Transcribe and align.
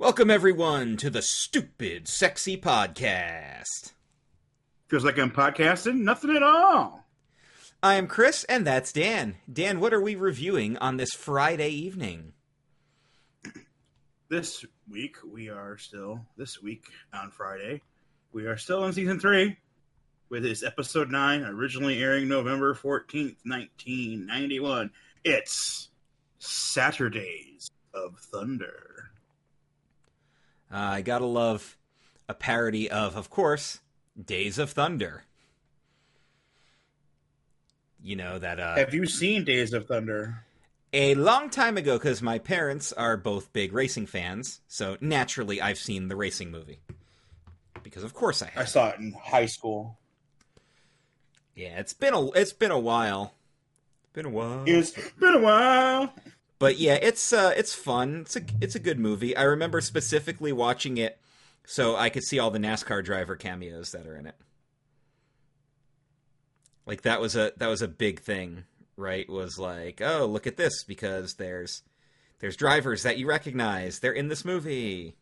Welcome, 0.00 0.30
everyone, 0.30 0.96
to 0.98 1.10
the 1.10 1.22
Stupid 1.22 2.06
Sexy 2.06 2.56
Podcast. 2.56 3.94
Feels 4.86 5.04
like 5.04 5.18
I'm 5.18 5.32
podcasting 5.32 6.02
nothing 6.02 6.36
at 6.36 6.42
all. 6.44 7.04
I 7.82 7.96
am 7.96 8.06
Chris, 8.06 8.44
and 8.44 8.64
that's 8.64 8.92
Dan. 8.92 9.38
Dan, 9.52 9.80
what 9.80 9.92
are 9.92 10.00
we 10.00 10.14
reviewing 10.14 10.76
on 10.76 10.98
this 10.98 11.10
Friday 11.14 11.70
evening? 11.70 12.32
This 14.28 14.64
week, 14.88 15.16
we 15.28 15.48
are 15.48 15.76
still, 15.78 16.24
this 16.36 16.62
week 16.62 16.84
on 17.12 17.32
Friday, 17.32 17.82
we 18.32 18.46
are 18.46 18.56
still 18.56 18.84
in 18.84 18.92
season 18.92 19.18
three 19.18 19.56
with 20.28 20.44
this 20.44 20.62
episode 20.62 21.10
nine, 21.10 21.42
originally 21.42 22.00
airing 22.00 22.28
November 22.28 22.72
14th, 22.72 23.38
1991. 23.44 24.92
It's 25.24 25.88
Saturdays 26.38 27.72
of 27.92 28.16
Thunder. 28.20 28.97
Uh, 30.70 30.76
I 30.76 31.00
gotta 31.02 31.26
love 31.26 31.76
a 32.28 32.34
parody 32.34 32.90
of, 32.90 33.16
of 33.16 33.30
course, 33.30 33.80
Days 34.22 34.58
of 34.58 34.70
Thunder. 34.70 35.24
You 38.02 38.16
know, 38.16 38.38
that. 38.38 38.60
Uh, 38.60 38.76
Have 38.76 38.94
you 38.94 39.06
seen 39.06 39.44
Days 39.44 39.72
of 39.72 39.86
Thunder? 39.86 40.44
a 40.92 41.14
long 41.14 41.50
time 41.50 41.76
ago, 41.76 41.98
because 41.98 42.22
my 42.22 42.38
parents 42.38 42.92
are 42.92 43.16
both 43.16 43.52
big 43.52 43.72
racing 43.72 44.06
fans, 44.06 44.60
so 44.68 44.96
naturally 45.00 45.60
I've 45.60 45.78
seen 45.78 46.08
the 46.08 46.16
racing 46.16 46.50
movie. 46.50 46.80
Because 47.82 48.04
of 48.04 48.14
course 48.14 48.42
I 48.42 48.46
have. 48.46 48.62
I 48.62 48.64
saw 48.66 48.88
it 48.90 48.98
in 48.98 49.12
high 49.12 49.46
school. 49.46 49.98
Yeah, 51.54 51.78
it's 51.78 51.92
been 51.92 52.14
a 52.14 52.30
it's 52.32 52.52
been 52.52 52.70
a 52.70 52.78
while. 52.78 53.34
Been 54.12 54.26
a 54.26 54.30
while. 54.30 54.64
It's 54.66 54.92
been 55.18 55.34
a 55.34 55.40
while. 55.40 56.12
But 56.58 56.78
yeah, 56.78 56.94
it's 56.94 57.32
uh 57.32 57.52
it's 57.56 57.74
fun. 57.74 58.22
It's 58.22 58.36
a 58.36 58.42
it's 58.60 58.74
a 58.74 58.80
good 58.80 58.98
movie. 58.98 59.36
I 59.36 59.44
remember 59.44 59.80
specifically 59.80 60.52
watching 60.52 60.96
it 60.96 61.18
so 61.64 61.96
I 61.96 62.08
could 62.08 62.24
see 62.24 62.38
all 62.38 62.50
the 62.50 62.58
NASCAR 62.58 63.04
driver 63.04 63.36
cameos 63.36 63.92
that 63.92 64.06
are 64.06 64.16
in 64.16 64.26
it. 64.26 64.34
Like 66.86 67.02
that 67.02 67.20
was 67.20 67.36
a 67.36 67.52
that 67.58 67.68
was 67.68 67.82
a 67.82 67.88
big 67.88 68.20
thing, 68.20 68.64
right? 68.96 69.28
Was 69.28 69.58
like, 69.58 70.00
"Oh, 70.00 70.24
look 70.24 70.46
at 70.46 70.56
this 70.56 70.82
because 70.84 71.34
there's 71.34 71.82
there's 72.40 72.56
drivers 72.56 73.02
that 73.02 73.18
you 73.18 73.28
recognize. 73.28 73.98
They're 73.98 74.12
in 74.12 74.28
this 74.28 74.44
movie." 74.44 75.14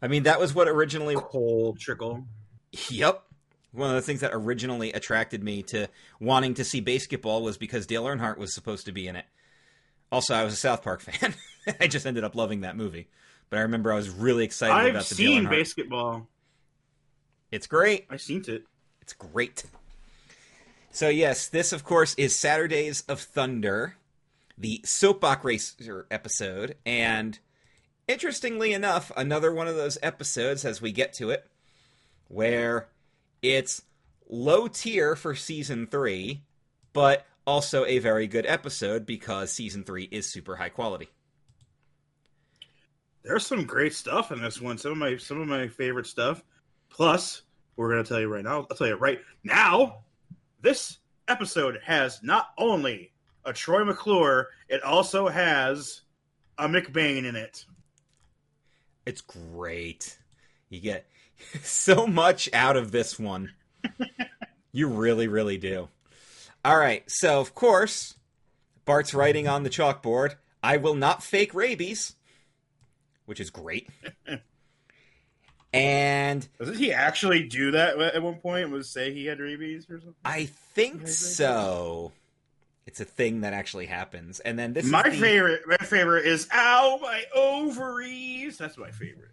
I 0.00 0.06
mean, 0.06 0.22
that 0.22 0.38
was 0.38 0.54
what 0.54 0.68
originally 0.68 1.16
Cole 1.16 1.74
Trickle. 1.78 2.24
Yep. 2.90 3.25
One 3.76 3.90
of 3.90 3.94
the 3.96 4.02
things 4.02 4.20
that 4.20 4.30
originally 4.32 4.92
attracted 4.92 5.44
me 5.44 5.62
to 5.64 5.88
wanting 6.18 6.54
to 6.54 6.64
see 6.64 6.80
BASEketball 6.80 7.42
was 7.42 7.58
because 7.58 7.86
Dale 7.86 8.04
Earnhardt 8.04 8.38
was 8.38 8.54
supposed 8.54 8.86
to 8.86 8.92
be 8.92 9.06
in 9.06 9.16
it. 9.16 9.26
Also, 10.10 10.34
I 10.34 10.44
was 10.44 10.54
a 10.54 10.56
South 10.56 10.82
Park 10.82 11.00
fan. 11.02 11.34
I 11.80 11.86
just 11.86 12.06
ended 12.06 12.24
up 12.24 12.34
loving 12.34 12.62
that 12.62 12.76
movie. 12.76 13.08
But 13.50 13.58
I 13.58 13.62
remember 13.62 13.92
I 13.92 13.96
was 13.96 14.08
really 14.08 14.44
excited 14.44 14.74
I've 14.74 14.90
about 14.90 15.04
the 15.04 15.14
seen 15.14 15.44
Dale 15.44 15.52
Earnhardt. 15.52 15.60
BASEketball. 15.90 16.26
It's 17.52 17.66
great. 17.66 18.06
I've 18.10 18.20
seen 18.22 18.44
it. 18.48 18.64
It's 19.02 19.12
great. 19.12 19.64
So 20.90 21.08
yes, 21.08 21.48
this 21.48 21.72
of 21.72 21.84
course 21.84 22.14
is 22.14 22.34
Saturdays 22.34 23.02
of 23.02 23.20
Thunder, 23.20 23.96
the 24.56 24.80
soapbox 24.84 25.44
racer 25.44 26.06
episode, 26.10 26.76
and 26.86 27.38
interestingly 28.08 28.72
enough, 28.72 29.12
another 29.16 29.52
one 29.52 29.68
of 29.68 29.76
those 29.76 29.98
episodes 30.02 30.64
as 30.64 30.80
we 30.80 30.92
get 30.92 31.12
to 31.14 31.30
it, 31.30 31.46
where 32.28 32.88
it's 33.54 33.82
low 34.28 34.66
tier 34.66 35.14
for 35.14 35.34
season 35.34 35.86
three, 35.86 36.42
but 36.92 37.24
also 37.46 37.84
a 37.84 37.98
very 37.98 38.26
good 38.26 38.46
episode 38.46 39.06
because 39.06 39.52
season 39.52 39.84
three 39.84 40.08
is 40.10 40.26
super 40.26 40.56
high 40.56 40.68
quality. 40.68 41.08
There's 43.22 43.46
some 43.46 43.64
great 43.64 43.94
stuff 43.94 44.32
in 44.32 44.40
this 44.40 44.60
one. 44.60 44.78
Some 44.78 44.92
of 44.92 44.98
my 44.98 45.16
some 45.16 45.40
of 45.40 45.48
my 45.48 45.68
favorite 45.68 46.06
stuff. 46.06 46.42
Plus, 46.88 47.42
we're 47.76 47.90
gonna 47.90 48.04
tell 48.04 48.20
you 48.20 48.28
right 48.28 48.44
now. 48.44 48.66
I'll 48.70 48.76
tell 48.76 48.86
you 48.86 48.96
right 48.96 49.20
now. 49.44 50.00
This 50.60 50.98
episode 51.28 51.78
has 51.84 52.22
not 52.22 52.50
only 52.58 53.12
a 53.44 53.52
Troy 53.52 53.84
McClure, 53.84 54.48
it 54.68 54.82
also 54.82 55.28
has 55.28 56.02
a 56.58 56.68
McBain 56.68 57.24
in 57.24 57.36
it. 57.36 57.64
It's 59.04 59.20
great. 59.20 60.18
You 60.68 60.80
get 60.80 61.06
so 61.62 62.06
much 62.06 62.48
out 62.52 62.76
of 62.76 62.92
this 62.92 63.18
one. 63.18 63.52
you 64.72 64.88
really, 64.88 65.28
really 65.28 65.58
do. 65.58 65.88
All 66.64 66.78
right, 66.78 67.04
so 67.06 67.40
of 67.40 67.54
course, 67.54 68.14
Bart's 68.84 69.14
writing 69.14 69.46
on 69.46 69.62
the 69.62 69.70
chalkboard, 69.70 70.34
I 70.62 70.78
will 70.78 70.94
not 70.94 71.22
fake 71.22 71.54
rabies, 71.54 72.16
which 73.24 73.38
is 73.40 73.50
great. 73.50 73.88
and 75.72 76.48
Doesn't 76.58 76.76
he 76.78 76.92
actually 76.92 77.44
do 77.46 77.72
that 77.72 77.98
at 77.98 78.22
one 78.22 78.36
point? 78.36 78.70
Was 78.70 78.90
say 78.90 79.12
he 79.12 79.26
had 79.26 79.38
rabies 79.40 79.86
or 79.90 79.98
something? 80.00 80.14
I 80.24 80.46
think 80.74 81.06
so. 81.08 82.12
It's 82.86 83.00
a 83.00 83.04
thing 83.04 83.40
that 83.42 83.52
actually 83.52 83.86
happens. 83.86 84.40
And 84.40 84.58
then 84.58 84.72
this 84.72 84.86
my 84.86 85.02
is 85.04 85.14
the- 85.14 85.20
favorite, 85.20 85.62
my 85.66 85.76
favorite 85.76 86.26
is 86.26 86.48
"Ow, 86.52 86.98
my 87.02 87.24
ovaries." 87.34 88.58
That's 88.58 88.78
my 88.78 88.90
favorite. 88.90 89.30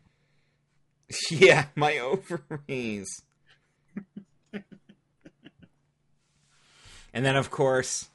Yeah, 1.31 1.65
my 1.75 1.97
ovaries. 1.99 3.21
and 7.13 7.25
then, 7.25 7.35
of 7.35 7.51
course, 7.51 8.09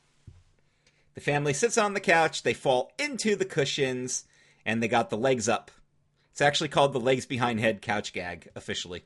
the 1.15 1.21
family 1.21 1.53
sits 1.53 1.79
on 1.79 1.95
the 1.95 2.01
couch, 2.01 2.43
they 2.43 2.55
fall 2.55 2.93
into 2.99 3.37
the 3.37 3.45
cushions, 3.45 4.25
and 4.65 4.83
they 4.83 4.89
got 4.89 5.11
the 5.11 5.17
legs 5.17 5.49
up. 5.49 5.71
It's 6.31 6.41
actually 6.41 6.69
called 6.69 6.93
the 6.93 7.01
legs 7.01 7.27
behind 7.27 7.59
head 7.59 7.83
couch 7.83 8.13
gag, 8.13 8.49
officially. 8.55 9.05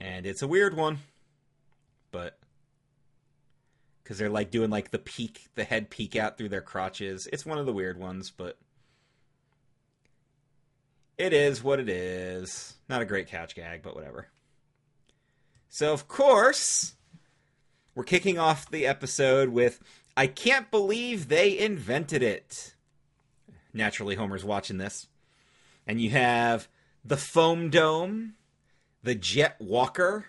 And 0.00 0.26
it's 0.26 0.42
a 0.42 0.48
weird 0.48 0.76
one, 0.76 0.98
but. 2.10 2.38
Because 4.02 4.18
they're 4.18 4.30
like 4.30 4.50
doing 4.50 4.70
like 4.70 4.90
the 4.90 4.98
peek, 4.98 5.48
the 5.54 5.64
head 5.64 5.90
peek 5.90 6.16
out 6.16 6.38
through 6.38 6.48
their 6.48 6.62
crotches. 6.62 7.28
It's 7.30 7.44
one 7.44 7.58
of 7.58 7.66
the 7.66 7.72
weird 7.72 7.98
ones, 7.98 8.30
but 8.30 8.58
it 11.18 11.32
is 11.32 11.62
what 11.62 11.80
it 11.80 11.88
is. 11.88 12.74
Not 12.88 13.02
a 13.02 13.06
great 13.06 13.28
couch 13.28 13.54
gag, 13.54 13.82
but 13.82 13.94
whatever. 13.94 14.28
So, 15.68 15.92
of 15.92 16.08
course, 16.08 16.94
we're 17.94 18.04
kicking 18.04 18.38
off 18.38 18.70
the 18.70 18.86
episode 18.86 19.50
with 19.50 19.80
I 20.16 20.26
can't 20.26 20.70
believe 20.70 21.28
they 21.28 21.58
invented 21.58 22.22
it. 22.22 22.74
Naturally, 23.74 24.14
Homer's 24.14 24.44
watching 24.44 24.78
this. 24.78 25.06
And 25.86 26.00
you 26.00 26.10
have 26.10 26.68
the 27.04 27.16
Foam 27.16 27.70
Dome, 27.70 28.34
the 29.02 29.14
Jet 29.14 29.56
Walker, 29.60 30.26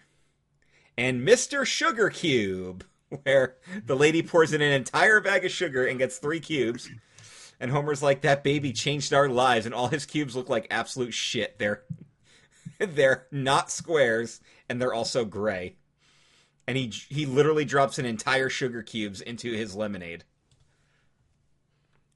and 0.98 1.28
Mr. 1.28 1.66
Sugar 1.66 2.10
Cube, 2.10 2.84
where 3.24 3.56
the 3.86 3.96
lady 3.96 4.22
pours 4.22 4.54
in 4.54 4.62
an 4.62 4.72
entire 4.72 5.22
bag 5.22 5.46
of 5.46 5.52
sugar 5.52 5.86
and 5.86 5.98
gets 5.98 6.18
three 6.18 6.40
cubes. 6.40 6.90
And 7.60 7.72
Homer's 7.72 8.02
like, 8.02 8.22
that 8.22 8.44
baby 8.44 8.72
changed 8.72 9.14
our 9.14 9.28
lives, 9.28 9.66
and 9.66 9.76
all 9.76 9.88
his 9.88 10.06
cubes 10.06 10.36
look 10.36 10.50
like 10.50 10.68
absolute 10.72 11.14
shit. 11.14 11.60
They're 11.60 11.84
they're 12.80 13.28
not 13.32 13.72
squares, 13.72 14.40
and 14.70 14.82
they're 14.82 14.94
also 14.94 15.26
gray. 15.26 15.76
And 16.68 16.78
he 16.78 16.88
he 17.10 17.26
literally 17.26 17.66
drops 17.66 18.00
an 18.00 18.06
entire 18.06 18.50
sugar 18.50 18.82
cubes 18.82 19.22
into 19.22 19.52
his 19.52 19.76
lemonade. 19.76 20.24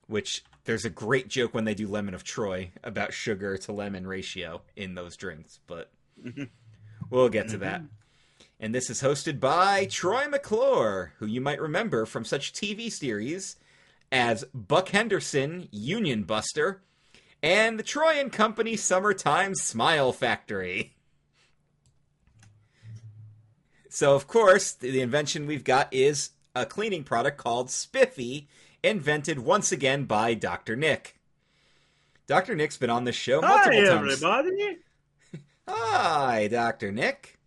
Which 0.08 0.44
there's 0.66 0.86
a 0.86 0.90
great 0.90 1.28
joke 1.28 1.54
when 1.54 1.66
they 1.66 1.74
do 1.74 1.88
Lemon 1.88 2.14
of 2.14 2.24
Troy 2.24 2.72
about 2.84 3.14
sugar 3.14 3.58
to 3.58 3.72
lemon 3.72 4.08
ratio 4.08 4.62
in 4.76 4.96
those 4.96 5.18
drinks, 5.18 5.60
but 5.68 5.92
we'll 7.10 7.30
get 7.30 7.50
to 7.50 7.58
that. 7.60 7.82
And 8.60 8.74
this 8.74 8.90
is 8.90 9.02
hosted 9.02 9.40
by 9.42 9.86
Troy 9.86 10.28
McClure, 10.30 11.14
who 11.18 11.26
you 11.26 11.42
might 11.42 11.60
remember 11.60 12.06
from 12.06 12.24
such 12.24 12.54
TV 12.54 12.90
series 12.92 13.58
as 14.14 14.46
Buck 14.54 14.90
Henderson, 14.90 15.68
Union 15.72 16.22
Buster, 16.22 16.84
and 17.42 17.80
the 17.80 17.84
Troy 17.84 18.20
and 18.20 18.32
Company 18.32 18.78
Summertime 18.78 19.56
Smile 19.56 20.14
Factory. 20.14 20.96
So, 23.90 24.14
of 24.16 24.28
course, 24.28 24.72
the 24.72 25.02
invention 25.02 25.48
we've 25.48 25.64
got 25.64 25.92
is 25.92 26.30
a 26.56 26.66
cleaning 26.66 27.04
product 27.04 27.38
called 27.38 27.72
Spiffy, 27.72 28.48
invented 28.84 29.40
once 29.40 29.72
again 29.72 30.06
by 30.06 30.36
Dr. 30.36 30.76
Nick. 30.76 31.20
Dr. 32.28 32.54
Nick's 32.56 32.78
been 32.78 32.92
on 32.92 33.06
this 33.06 33.16
show 33.16 33.42
multiple 33.42 33.80
Hi, 33.80 33.86
times. 33.86 34.24
everybody. 34.24 34.78
Hi, 35.68 36.48
Dr. 36.50 36.92
Nick. 36.92 37.40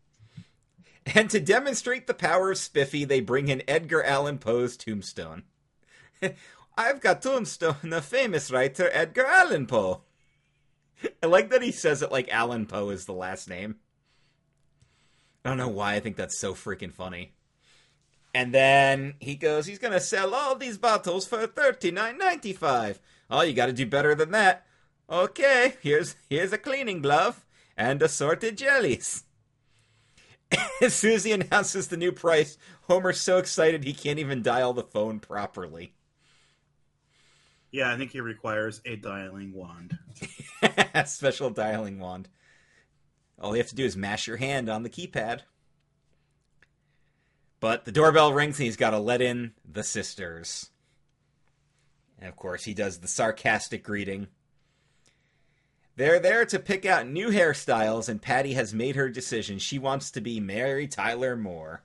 And 1.15 1.31
to 1.31 1.39
demonstrate 1.39 2.09
the 2.09 2.15
power 2.15 2.51
of 2.51 2.59
Spiffy, 2.59 3.05
they 3.05 3.21
bring 3.21 3.47
in 3.47 3.63
Edgar 3.69 4.03
Allan 4.03 4.39
Poe's 4.39 4.77
tombstone. 4.77 5.45
I've 6.77 7.01
got 7.01 7.23
tombstone, 7.23 7.77
the 7.83 8.03
famous 8.03 8.51
writer 8.51 8.91
Edgar 8.93 9.27
Allan 9.27 9.67
Poe. 9.67 10.03
I 11.23 11.27
like 11.27 11.51
that 11.51 11.63
he 11.63 11.73
says 11.73 12.03
it 12.03 12.13
like 12.13 12.29
Allan 12.31 12.67
Poe 12.67 12.91
is 12.91 13.05
the 13.05 13.13
last 13.13 13.49
name. 13.49 13.77
I 15.45 15.51
don't 15.51 15.59
know 15.59 15.69
why 15.69 15.95
I 15.95 16.01
think 16.01 16.17
that's 16.17 16.39
so 16.39 16.55
freaking 16.55 16.93
funny. 16.93 17.33
And 18.35 18.53
then 18.53 19.15
he 19.21 19.37
goes, 19.37 19.67
he's 19.67 19.79
gonna 19.79 20.01
sell 20.01 20.35
all 20.35 20.55
these 20.57 20.77
bottles 20.77 21.27
for 21.27 21.47
thirty 21.47 21.91
nine 21.91 22.19
ninety 22.19 22.53
five. 22.53 23.01
Oh, 23.31 23.43
you 23.43 23.55
got 23.55 23.67
to 23.67 23.73
do 23.73 23.87
better 23.87 24.15
than 24.15 24.31
that. 24.33 24.67
Okay, 25.11 25.75
here's 25.83 26.17
here's 26.29 26.53
a 26.53 26.59
cleaning 26.59 27.01
glove 27.01 27.45
and 27.77 28.03
assorted 28.03 28.59
jellies. 28.59 29.25
As 30.81 31.03
he 31.03 31.33
announces 31.33 31.89
the 31.89 31.97
new 31.97 32.13
price, 32.13 32.57
Homer's 32.83 33.21
so 33.21 33.39
excited 33.39 33.85
he 33.85 33.93
can't 33.93 34.19
even 34.19 34.43
dial 34.43 34.73
the 34.73 34.85
phone 34.85 35.19
properly. 35.19 35.96
Yeah, 37.71 37.93
I 37.93 37.97
think 37.97 38.13
he 38.13 38.21
requires 38.21 38.81
a 38.85 38.97
dialing 38.97 39.53
wand. 39.53 39.99
Special 41.05 41.51
dialing 41.51 41.99
wand. 41.99 42.29
All 43.41 43.55
you 43.55 43.61
have 43.61 43.69
to 43.69 43.75
do 43.75 43.85
is 43.85 43.97
mash 43.97 44.27
your 44.27 44.39
hand 44.39 44.69
on 44.69 44.83
the 44.83 44.91
keypad. 44.91 45.41
But 47.61 47.85
the 47.85 47.93
doorbell 47.93 48.33
rings 48.33 48.59
and 48.59 48.67
he's 48.67 48.77
got 48.77 48.91
to 48.91 48.99
let 48.99 49.21
in 49.21 49.53
the 49.71 49.83
sisters. 49.83 50.71
And 52.19 52.29
of 52.29 52.37
course, 52.37 52.65
he 52.65 52.75
does 52.75 52.99
the 52.99 53.09
sarcastic 53.09 53.83
greeting. 53.83 54.29
They're 55.97 56.21
there 56.21 56.45
to 56.47 56.59
pick 56.59 56.85
out 56.85 57.09
new 57.09 57.31
hairstyles, 57.31 58.09
and 58.09 58.21
Patty 58.21 58.53
has 58.53 58.75
made 58.75 58.97
her 58.97 59.09
decision. 59.09 59.59
She 59.59 59.79
wants 59.79 60.11
to 60.11 60.21
be 60.21 60.41
Mary 60.41 60.87
Tyler 60.87 61.37
Moore. 61.37 61.83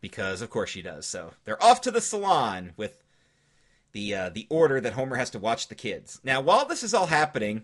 Because, 0.00 0.40
of 0.40 0.48
course, 0.48 0.70
she 0.70 0.80
does. 0.80 1.06
So 1.06 1.32
they're 1.44 1.62
off 1.62 1.82
to 1.82 1.90
the 1.90 2.00
salon 2.00 2.72
with 2.76 3.02
the 3.96 4.14
uh, 4.14 4.28
the 4.28 4.46
order 4.50 4.78
that 4.78 4.92
Homer 4.92 5.16
has 5.16 5.30
to 5.30 5.38
watch 5.38 5.68
the 5.68 5.74
kids. 5.74 6.20
Now, 6.22 6.42
while 6.42 6.66
this 6.66 6.82
is 6.82 6.92
all 6.92 7.06
happening, 7.06 7.62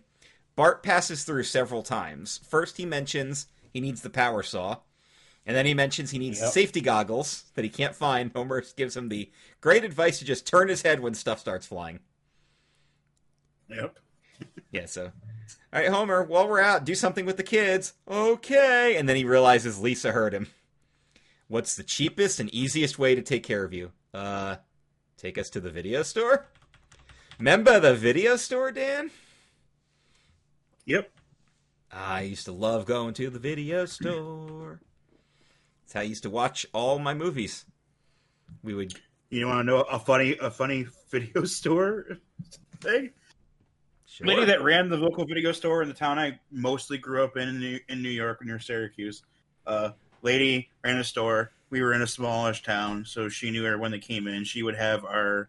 Bart 0.57 0.83
passes 0.83 1.25
through 1.25 1.43
several 1.43 1.83
times. 1.83 2.41
First, 2.49 2.79
he 2.79 2.87
mentions 2.87 3.49
he 3.71 3.81
needs 3.81 4.01
the 4.01 4.09
power 4.09 4.43
saw, 4.43 4.79
and 5.45 5.55
then 5.55 5.67
he 5.67 5.75
mentions 5.75 6.11
he 6.11 6.19
needs 6.19 6.41
Yep. 6.41 6.51
safety 6.53 6.81
goggles 6.81 7.45
that 7.55 7.65
he 7.67 7.69
can't 7.69 7.95
find. 7.95 8.31
Homer 8.35 8.65
gives 8.77 8.97
him 8.97 9.11
the 9.11 9.31
great 9.61 9.85
advice 9.85 10.21
to 10.21 10.25
just 10.25 10.47
turn 10.47 10.69
his 10.69 10.81
head 10.81 11.01
when 11.01 11.13
stuff 11.13 11.39
starts 11.39 11.67
flying. 11.67 12.01
Yep. 13.69 13.99
Yeah, 14.73 14.87
so. 14.87 15.13
All 15.73 15.81
right, 15.81 15.89
Homer, 15.91 16.25
while 16.25 16.49
we're 16.49 16.59
out, 16.59 16.85
do 16.87 16.95
something 16.95 17.27
with 17.27 17.37
the 17.37 17.43
kids. 17.43 17.93
Okay. 18.09 18.97
And 18.97 19.07
then 19.07 19.17
he 19.17 19.25
realizes 19.27 19.79
Lisa 19.79 20.13
heard 20.13 20.33
him. 20.33 20.49
What's 21.47 21.77
the 21.77 21.83
cheapest 21.83 22.41
and 22.41 22.49
easiest 22.55 22.99
way 22.99 23.15
to 23.15 23.21
take 23.21 23.45
care 23.45 23.63
of 23.65 23.75
you? 23.75 23.93
Uh, 24.15 24.57
take 25.23 25.39
us 25.39 25.49
to 25.51 25.61
the 25.61 25.71
video 25.71 26.03
store? 26.03 26.47
Remember 27.39 27.79
the 27.79 27.95
video 27.95 28.37
store, 28.37 28.73
Dan? 28.73 29.11
Yep. 30.85 31.11
I 31.93 32.23
used 32.23 32.47
to 32.47 32.53
love 32.53 32.87
going 32.87 33.15
to 33.15 33.31
the 33.31 33.39
video 33.39 33.85
store. 33.85 34.81
That's 35.83 35.93
how 35.93 36.01
I 36.01 36.05
used 36.05 36.25
to 36.25 36.31
watch 36.31 36.67
all 36.73 36.99
my 36.99 37.15
movies. 37.15 37.65
We 38.65 38.75
would. 38.75 38.95
You 39.31 39.47
want 39.47 39.61
to 39.61 39.65
know 39.65 39.81
a 39.83 39.99
funny 39.99 40.37
a 40.41 40.51
funny 40.51 40.87
video 41.11 41.45
store 41.45 42.19
thing? 42.81 43.11
Sure. 44.07 44.27
lady 44.27 44.45
that 44.45 44.63
ran 44.63 44.91
the 44.91 44.97
local 44.99 45.25
video 45.25 45.53
store 45.53 45.81
in 45.83 45.89
the 45.89 45.95
town 45.95 46.19
I 46.19 46.39
mostly 46.51 46.99
grew 46.99 47.25
up 47.25 47.39
in 47.39 47.49
in 47.49 47.61
New, 47.61 47.79
in 47.89 48.03
New 48.03 48.11
York 48.11 48.45
near 48.45 48.59
Syracuse. 48.59 49.23
Uh, 49.67 49.91
lady 50.21 50.69
ran 50.85 50.99
a 50.99 51.05
store. 51.05 51.53
We 51.73 51.81
were 51.81 51.95
in 51.95 52.03
a 52.03 52.07
smallish 52.07 52.63
town, 52.63 53.07
so 53.07 53.31
she 53.31 53.51
knew 53.51 53.65
everyone 53.65 53.93
that 53.93 54.03
came 54.03 54.27
in. 54.27 54.45
She 54.45 54.63
would 54.63 54.77
have 54.77 55.07
our 55.07 55.49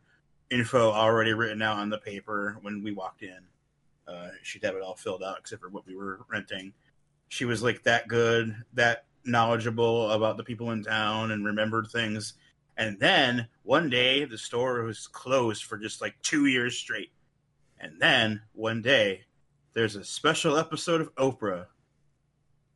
info 0.50 0.90
already 0.90 1.34
written 1.34 1.62
out 1.62 1.80
on 1.80 1.90
the 1.90 1.98
paper 1.98 2.56
when 2.62 2.82
we 2.82 2.94
walked 2.94 3.24
in. 3.24 3.40
Uh, 4.08 4.30
she'd 4.42 4.64
have 4.64 4.74
it 4.74 4.82
all 4.82 4.96
filled 4.96 5.22
out 5.22 5.40
except 5.40 5.62
for 5.62 5.68
what 5.68 5.86
we 5.86 5.98
were 5.98 6.22
renting. 6.30 6.72
She 7.28 7.44
was 7.44 7.62
like 7.62 7.84
that 7.84 8.08
good, 8.08 8.56
that 8.72 9.04
knowledgeable 9.26 10.12
about 10.12 10.38
the 10.38 10.46
people 10.46 10.72
in 10.72 10.82
town 10.82 11.32
and 11.32 11.44
remembered 11.44 11.90
things. 11.92 12.36
And 12.78 12.98
then 13.02 13.50
one 13.64 13.90
day 13.90 14.24
the 14.24 14.38
store 14.38 14.82
was 14.84 15.08
closed 15.08 15.66
for 15.66 15.78
just 15.78 16.00
like 16.00 16.16
two 16.22 16.46
years 16.46 16.78
straight. 16.78 17.12
And 17.82 18.00
then 18.00 18.44
one 18.54 18.82
day, 18.82 19.26
there's 19.74 19.98
a 19.98 20.06
special 20.06 20.56
episode 20.56 21.02
of 21.02 21.14
Oprah, 21.16 21.66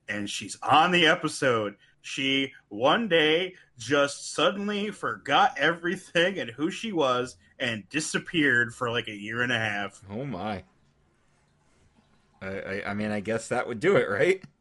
and 0.10 0.30
she's 0.30 0.58
on 0.62 0.92
the 0.92 1.08
episode. 1.08 1.76
She 2.08 2.54
one 2.70 3.10
day 3.10 3.56
just 3.78 4.34
suddenly 4.34 4.92
forgot 4.92 5.58
everything 5.58 6.40
and 6.40 6.50
who 6.50 6.72
she 6.72 6.94
was 6.94 7.36
and 7.60 7.88
disappeared 7.90 8.74
for 8.74 8.90
like 8.90 9.10
a 9.10 9.16
year 9.16 9.42
and 9.42 9.52
a 9.52 9.60
half. 9.60 10.02
Oh 10.10 10.24
my. 10.26 10.64
I, 12.42 12.48
I, 12.48 12.84
I 12.88 12.94
mean, 12.94 13.12
I 13.12 13.20
guess 13.20 13.50
that 13.50 13.68
would 13.68 13.80
do 13.80 13.98
it, 13.98 14.10
right? 14.10 14.42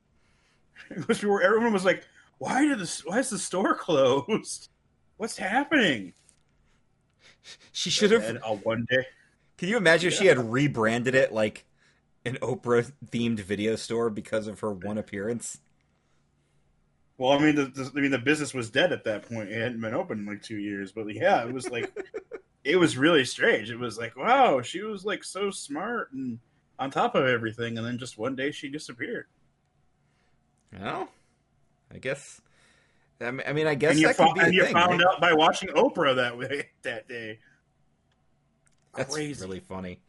Because 0.88 1.22
everyone 1.24 1.72
was 1.72 1.84
like, 1.84 2.04
"Why 2.38 2.66
did 2.66 2.78
this? 2.78 3.04
Why 3.04 3.18
is 3.18 3.30
the 3.30 3.38
store 3.38 3.74
closed? 3.78 4.68
What's 5.16 5.36
happening?" 5.36 6.12
She 7.72 7.90
should 7.90 8.10
have. 8.10 8.24
And 8.24 8.38
uh, 8.38 8.56
one 8.56 8.86
day, 8.90 9.06
Can 9.56 9.68
you 9.68 9.76
imagine 9.78 10.08
if 10.08 10.14
she 10.14 10.26
had 10.26 10.38
rebranded 10.52 11.14
it 11.14 11.32
like 11.32 11.64
an 12.24 12.36
Oprah 12.42 12.92
themed 13.06 13.40
video 13.40 13.76
store 13.76 14.10
because 14.10 14.46
of 14.46 14.60
her 14.60 14.72
one 14.72 14.98
appearance? 14.98 15.58
Well, 17.18 17.32
I 17.32 17.38
mean, 17.38 17.54
the, 17.54 17.66
the 17.66 17.90
I 17.96 18.00
mean, 18.00 18.10
the 18.10 18.18
business 18.18 18.52
was 18.54 18.70
dead 18.70 18.92
at 18.92 19.04
that 19.04 19.28
point. 19.28 19.50
It 19.50 19.60
hadn't 19.60 19.80
been 19.80 19.94
open 19.94 20.18
in 20.20 20.26
like 20.26 20.42
two 20.42 20.58
years, 20.58 20.92
but 20.92 21.12
yeah, 21.14 21.44
it 21.46 21.52
was 21.52 21.70
like, 21.70 21.90
it 22.64 22.76
was 22.76 22.96
really 22.96 23.24
strange. 23.24 23.70
It 23.70 23.78
was 23.78 23.98
like, 23.98 24.16
wow, 24.16 24.60
she 24.60 24.82
was 24.82 25.04
like 25.04 25.24
so 25.24 25.50
smart 25.50 26.12
and 26.12 26.38
on 26.78 26.90
top 26.90 27.14
of 27.14 27.24
everything, 27.24 27.78
and 27.78 27.86
then 27.86 27.98
just 27.98 28.18
one 28.18 28.36
day 28.36 28.50
she 28.50 28.68
disappeared. 28.68 29.26
Well, 30.78 31.08
I 31.92 31.98
guess. 31.98 32.40
I 33.18 33.30
mean, 33.30 33.66
I, 33.66 33.74
guess 33.74 33.92
and 33.92 34.00
you, 34.00 34.08
that 34.08 34.16
fo- 34.16 34.26
could 34.26 34.34
be 34.34 34.40
a 34.40 34.44
and 34.44 34.54
you 34.54 34.64
thing, 34.64 34.74
found 34.74 35.00
right? 35.00 35.08
out 35.08 35.20
by 35.22 35.32
watching 35.32 35.70
Oprah 35.70 36.16
that 36.16 36.36
way 36.36 36.68
that 36.82 37.08
day. 37.08 37.38
That's 38.94 39.14
Crazy. 39.14 39.42
really 39.42 39.60
funny, 39.60 40.00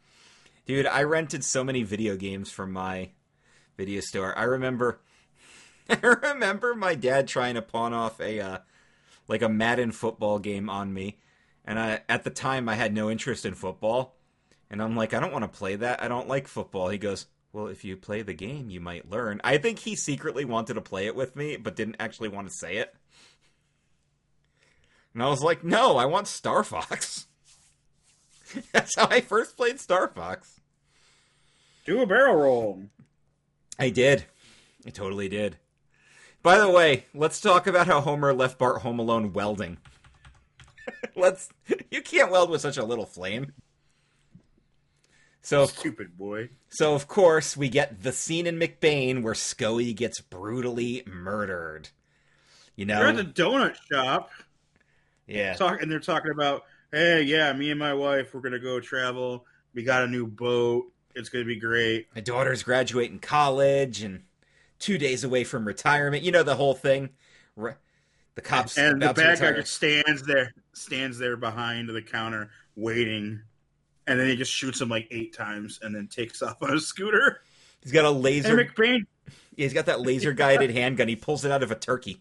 dude. 0.66 0.86
I 0.86 1.04
rented 1.04 1.42
so 1.42 1.64
many 1.64 1.84
video 1.84 2.16
games 2.16 2.50
from 2.50 2.72
my 2.72 3.10
video 3.78 4.00
store. 4.00 4.36
I 4.36 4.42
remember, 4.44 5.00
I 6.02 6.16
remember 6.22 6.74
my 6.74 6.94
dad 6.94 7.28
trying 7.28 7.54
to 7.54 7.62
pawn 7.62 7.92
off 7.92 8.20
a 8.20 8.40
uh, 8.40 8.58
like 9.26 9.42
a 9.42 9.48
Madden 9.48 9.92
football 9.92 10.38
game 10.38 10.68
on 10.68 10.92
me, 10.92 11.18
and 11.64 11.78
I 11.78 12.02
at 12.08 12.24
the 12.24 12.30
time 12.30 12.68
I 12.68 12.74
had 12.74 12.92
no 12.92 13.10
interest 13.10 13.46
in 13.46 13.54
football, 13.54 14.16
and 14.70 14.82
I'm 14.82 14.96
like, 14.96 15.14
I 15.14 15.20
don't 15.20 15.32
want 15.32 15.50
to 15.50 15.58
play 15.58 15.76
that. 15.76 16.02
I 16.02 16.08
don't 16.08 16.28
like 16.28 16.46
football. 16.46 16.88
He 16.88 16.98
goes, 16.98 17.26
Well, 17.52 17.68
if 17.68 17.84
you 17.84 17.96
play 17.96 18.22
the 18.22 18.34
game, 18.34 18.70
you 18.70 18.80
might 18.80 19.10
learn. 19.10 19.40
I 19.42 19.58
think 19.58 19.78
he 19.78 19.96
secretly 19.96 20.44
wanted 20.44 20.74
to 20.74 20.80
play 20.80 21.06
it 21.06 21.16
with 21.16 21.34
me, 21.36 21.56
but 21.56 21.76
didn't 21.76 21.96
actually 22.00 22.28
want 22.28 22.48
to 22.48 22.54
say 22.54 22.76
it. 22.76 22.94
And 25.14 25.22
I 25.22 25.28
was 25.28 25.42
like, 25.42 25.64
No, 25.64 25.96
I 25.96 26.04
want 26.04 26.28
Star 26.28 26.62
Fox. 26.64 27.26
That's 28.72 28.94
how 28.94 29.06
I 29.08 29.20
first 29.20 29.56
played 29.56 29.80
Star 29.80 30.08
Fox. 30.08 30.60
Do 31.86 32.02
a 32.02 32.06
barrel 32.06 32.36
roll. 32.36 32.82
I 33.78 33.88
did. 33.88 34.26
I 34.86 34.90
totally 34.90 35.28
did. 35.28 35.56
By 36.48 36.56
the 36.56 36.70
way, 36.70 37.04
let's 37.12 37.42
talk 37.42 37.66
about 37.66 37.86
how 37.88 38.00
Homer 38.00 38.32
left 38.32 38.56
Bart 38.56 38.80
home 38.80 38.98
alone 38.98 39.34
welding. 39.34 39.76
let's. 41.14 41.50
You 41.90 42.00
can't 42.00 42.30
weld 42.30 42.48
with 42.48 42.62
such 42.62 42.78
a 42.78 42.84
little 42.86 43.04
flame. 43.04 43.52
So, 45.42 45.66
Stupid 45.66 46.16
boy. 46.16 46.48
so 46.70 46.94
of 46.94 47.06
course, 47.06 47.54
we 47.54 47.68
get 47.68 48.02
the 48.02 48.12
scene 48.12 48.46
in 48.46 48.58
McBain 48.58 49.22
where 49.22 49.34
Scully 49.34 49.92
gets 49.92 50.22
brutally 50.22 51.02
murdered. 51.04 51.90
You 52.76 52.86
know, 52.86 52.98
They're 52.98 53.08
at 53.08 53.16
the 53.16 53.24
donut 53.24 53.76
shop. 53.92 54.30
yeah, 55.26 55.52
talk 55.52 55.82
and 55.82 55.92
they're 55.92 56.00
talking 56.00 56.30
about 56.30 56.62
hey 56.90 57.24
yeah 57.24 57.52
me 57.52 57.70
and 57.70 57.78
my 57.78 57.92
wife 57.92 58.32
we're 58.32 58.40
gonna 58.40 58.58
go 58.58 58.80
travel 58.80 59.44
we 59.74 59.82
got 59.82 60.02
a 60.02 60.06
new 60.06 60.26
boat 60.26 60.90
it's 61.14 61.28
gonna 61.28 61.44
be 61.44 61.56
great 61.60 62.06
my 62.14 62.22
daughter's 62.22 62.62
graduating 62.62 63.18
college 63.18 64.02
and 64.02 64.22
two 64.78 64.98
days 64.98 65.24
away 65.24 65.44
from 65.44 65.66
retirement. 65.66 66.22
You 66.22 66.32
know 66.32 66.42
the 66.42 66.54
whole 66.56 66.74
thing. 66.74 67.10
Re- 67.56 67.74
The 68.34 68.42
cops 68.42 68.78
and 68.78 69.02
the 69.02 69.12
bad 69.12 69.40
guy 69.40 69.52
just 69.52 69.74
stands 69.74 70.22
there 70.24 70.54
stands 70.72 71.18
there 71.18 71.36
behind 71.36 71.88
the 71.88 72.02
counter 72.02 72.50
waiting 72.76 73.40
and 74.06 74.20
then 74.20 74.28
he 74.28 74.36
just 74.36 74.52
shoots 74.52 74.80
him 74.80 74.88
like 74.88 75.08
eight 75.10 75.34
times 75.34 75.80
and 75.82 75.92
then 75.94 76.06
takes 76.06 76.40
off 76.40 76.62
on 76.62 76.70
a 76.72 76.80
scooter 76.80 77.40
He's 77.82 77.90
got 77.92 78.04
a 78.04 78.08
and 78.10 78.22
laser. 78.22 78.56
mcbain 78.56 79.06
He's 79.56 79.72
got 79.74 79.86
that 79.86 80.00
laser 80.00 80.32
guided 80.32 80.70
handgun. 80.70 81.08
He 81.08 81.16
pulls 81.16 81.44
it 81.44 81.50
out 81.50 81.64
of 81.64 81.72
a 81.72 81.74
turkey. 81.74 82.20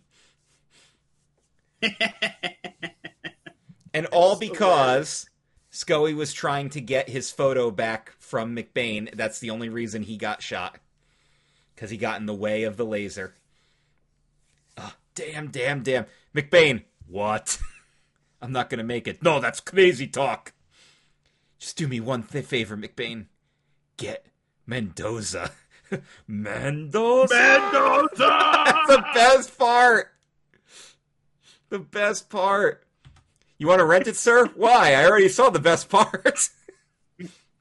And 3.94 4.06
all 4.08 4.34
So 4.34 4.40
because 4.40 5.30
Scully 5.70 6.14
was 6.14 6.34
trying 6.34 6.70
to 6.72 6.82
get 6.82 7.10
his 7.10 7.32
photo 7.32 7.72
back 7.72 8.14
from 8.20 8.56
McBain. 8.56 9.14
That's 9.16 9.40
the 9.40 9.50
only 9.52 9.70
reason 9.70 10.04
he 10.04 10.18
got 10.18 10.42
shot. 10.42 10.80
Because 11.78 11.92
he 11.92 11.98
got 11.98 12.20
in 12.20 12.26
the 12.26 12.34
way 12.34 12.64
of 12.64 12.76
the 12.76 12.84
laser. 12.84 13.36
Ah, 14.80 14.96
damn, 15.14 15.50
damn, 15.50 15.84
damn. 15.84 16.08
McBain, 16.36 16.86
what? 17.06 17.60
I'm 18.42 18.52
not 18.52 18.72
going 18.72 18.80
to 18.80 18.84
make 18.84 19.08
it. 19.08 19.22
No, 19.22 19.40
that's 19.40 19.60
crazy 19.60 20.08
talk. 20.08 20.54
Just 21.60 21.78
do 21.78 21.88
me 21.88 22.00
one 22.00 22.24
th- 22.24 22.46
favor, 22.46 22.76
McBain. 22.76 23.28
Get 23.96 24.26
Mendoza. 24.66 25.52
Mendoza! 26.28 27.36
mendoza 27.36 28.10
That's 28.18 28.88
the 28.88 29.06
best 29.14 29.58
part. 29.60 30.14
The 31.70 31.80
best 31.80 32.28
part. 32.28 32.84
You 33.60 33.68
want 33.68 33.80
to 33.80 33.86
rent 33.86 34.08
it, 34.08 34.16
sir? 34.16 34.48
Why? 34.56 34.96
I 34.96 35.06
already 35.06 35.30
saw 35.30 35.52
the 35.52 35.60
best 35.60 35.90
part. 35.90 36.50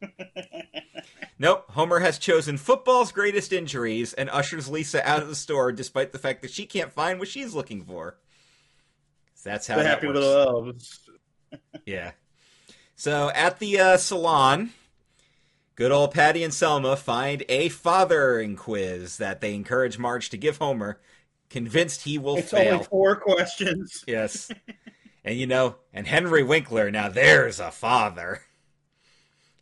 nope, 1.39 1.65
Homer 1.71 2.01
has 2.01 2.19
chosen 2.19 2.57
football's 2.57 3.13
greatest 3.13 3.53
injuries 3.53 4.13
and 4.13 4.29
ushers 4.31 4.69
Lisa 4.69 5.07
out 5.09 5.23
of 5.23 5.29
the 5.29 5.35
store 5.35 5.73
despite 5.73 6.13
the 6.13 6.19
fact 6.19 6.43
that 6.43 6.51
she 6.51 6.67
can't 6.67 6.93
find 6.93 7.19
what 7.19 7.29
she's 7.29 7.55
looking 7.55 7.85
for. 7.85 8.19
That's 9.45 9.67
how 9.69 9.77
the 9.77 9.85
that 9.85 9.89
happy 9.89 10.07
works. 10.09 10.19
little 10.19 10.39
elves. 10.41 11.01
Yeah. 11.87 12.11
So 12.97 13.31
at 13.31 13.61
the 13.61 13.79
uh, 13.79 13.97
salon, 13.99 14.71
good 15.77 15.93
old 15.93 16.13
Patty 16.13 16.43
and 16.43 16.53
Selma 16.53 16.97
find 16.97 17.45
a 17.49 17.69
fathering 17.69 18.57
quiz 18.57 19.19
that 19.19 19.41
they 19.41 19.55
encourage 19.55 19.97
Marge 19.99 20.29
to 20.31 20.37
give 20.37 20.57
Homer, 20.57 20.99
convinced 21.49 22.03
he 22.03 22.19
will 22.19 22.39
It's 22.39 22.51
fail. 22.51 22.75
only 22.75 22.85
four 22.87 23.17
questions. 23.17 24.03
Yes. 24.09 24.51
and 25.25 25.37
you 25.39 25.47
know, 25.47 25.77
and 25.93 26.07
Henry 26.09 26.43
Winkler, 26.43 26.91
now 26.91 27.09
there's 27.09 27.61
a 27.61 27.71
father. 27.71 28.43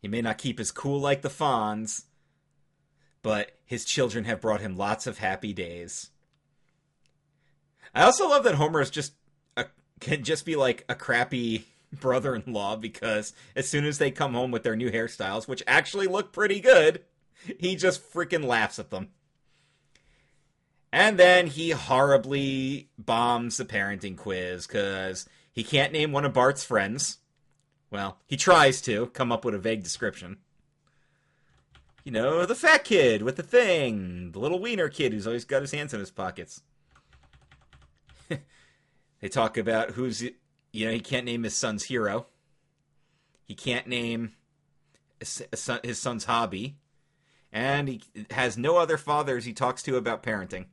He 0.05 0.09
may 0.09 0.21
not 0.21 0.37
keep 0.37 0.59
his 0.59 0.71
cool 0.71 1.01
like 1.01 1.23
the 1.23 1.31
Fonz, 1.31 2.03
but 3.23 3.53
his 3.65 3.87
children 3.87 4.25
have 4.25 4.43
brought 4.43 4.61
him 4.61 4.77
lots 4.77 5.07
of 5.07 5.17
happy 5.17 5.55
days. 5.55 6.11
I 7.95 8.03
also 8.03 8.29
love 8.29 8.45
that 8.45 8.57
Homer 8.57 8.83
is 8.83 8.91
just 8.91 9.15
a, 9.57 9.65
can 10.01 10.23
just 10.23 10.45
be 10.45 10.57
like 10.57 10.85
a 10.91 10.95
crappy 10.95 11.69
brother-in-law 11.95 12.77
because 12.77 13.33
as 13.57 13.67
soon 13.67 13.87
as 13.87 13.97
they 13.97 14.11
come 14.11 14.35
home 14.35 14.51
with 14.51 14.63
their 14.63 14.77
new 14.77 14.91
hairstyles, 14.91 15.49
which 15.49 15.63
actually 15.67 16.07
look 16.07 16.35
pretty 16.35 16.61
good, 16.61 17.01
he 17.59 17.75
just 17.75 18.13
freaking 18.13 18.45
laughs 18.45 18.79
at 18.79 18.91
them. 18.91 19.09
And 20.93 21.19
then 21.19 21.47
he 21.47 21.71
horribly 21.71 22.91
bombs 22.99 23.57
the 23.57 23.65
parenting 23.65 24.19
quiz 24.19 24.67
because 24.67 25.27
he 25.51 25.65
can't 25.65 25.95
name 25.95 26.13
one 26.13 26.27
of 26.27 26.35
Bart's 26.35 26.63
friends. 26.63 27.21
Well, 27.91 28.19
he 28.27 28.37
tries 28.37 28.81
to 28.83 29.07
come 29.09 29.31
up 29.31 29.45
with 29.45 29.55
a 29.55 29.59
vague 29.59 29.83
description. 29.83 30.39
You 32.05 32.13
know, 32.13 32.45
the 32.45 32.55
fat 32.55 32.85
kid 32.85 33.23
with 33.23 33.37
the 33.37 33.43
thing, 33.43 34.33
the 34.33 34.39
little 34.39 34.59
wiener 34.61 34.89
kid 34.89 35.13
who's 35.13 35.27
always 35.27 35.45
got 35.45 35.63
his 35.63 35.73
hands 35.73 35.95
in 35.95 36.01
his 36.01 36.11
pockets. 36.11 36.63
they 38.29 39.29
talk 39.29 39.57
about 39.57 39.93
who's, 39.93 40.23
you 40.23 40.87
know, 40.87 40.93
he 40.93 41.01
can't 41.01 41.25
name 41.25 41.45
his 41.45 41.57
son's 41.57 41.85
hero. 41.85 42.27
He 43.45 43.55
can't 43.55 43.87
name 43.87 44.33
his 45.19 45.99
son's 45.99 46.25
hobby. 46.25 46.77
And 47.53 47.89
he 47.89 48.03
has 48.31 48.59
no 48.59 48.77
other 48.77 48.99
fathers 48.99 49.45
he 49.45 49.53
talks 49.53 49.83
to 49.85 49.97
about 49.97 50.23
parenting. 50.23 50.67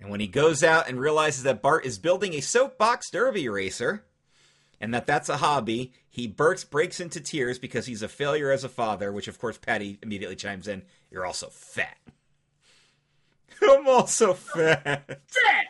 And 0.00 0.10
when 0.10 0.20
he 0.20 0.26
goes 0.26 0.62
out 0.62 0.88
and 0.88 0.98
realizes 0.98 1.42
that 1.42 1.60
Bart 1.60 1.84
is 1.84 1.98
building 1.98 2.34
a 2.34 2.40
soapbox 2.40 3.10
derby 3.10 3.48
racer, 3.48 4.04
and 4.80 4.94
that 4.94 5.06
that's 5.06 5.28
a 5.28 5.36
hobby, 5.36 5.92
he 6.08 6.26
bursts, 6.26 6.64
breaks 6.64 7.00
into 7.00 7.20
tears 7.20 7.58
because 7.58 7.86
he's 7.86 8.02
a 8.02 8.08
failure 8.08 8.50
as 8.50 8.64
a 8.64 8.68
father, 8.68 9.12
which 9.12 9.28
of 9.28 9.38
course 9.38 9.58
Patty 9.58 9.98
immediately 10.02 10.36
chimes 10.36 10.66
in, 10.66 10.82
You're 11.10 11.26
also 11.26 11.48
fat. 11.48 11.98
I'm 13.62 13.86
also 13.86 14.32
fat. 14.32 15.20
Fat! 15.26 15.66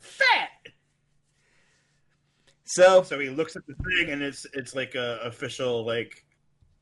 Fat! 0.00 0.48
So, 2.64 3.02
So 3.04 3.20
he 3.20 3.28
looks 3.28 3.54
at 3.54 3.62
the 3.66 3.74
thing 3.74 4.10
and 4.10 4.20
it's 4.20 4.46
it's 4.52 4.74
like 4.74 4.96
a 4.96 5.20
official 5.22 5.86
like 5.86 6.24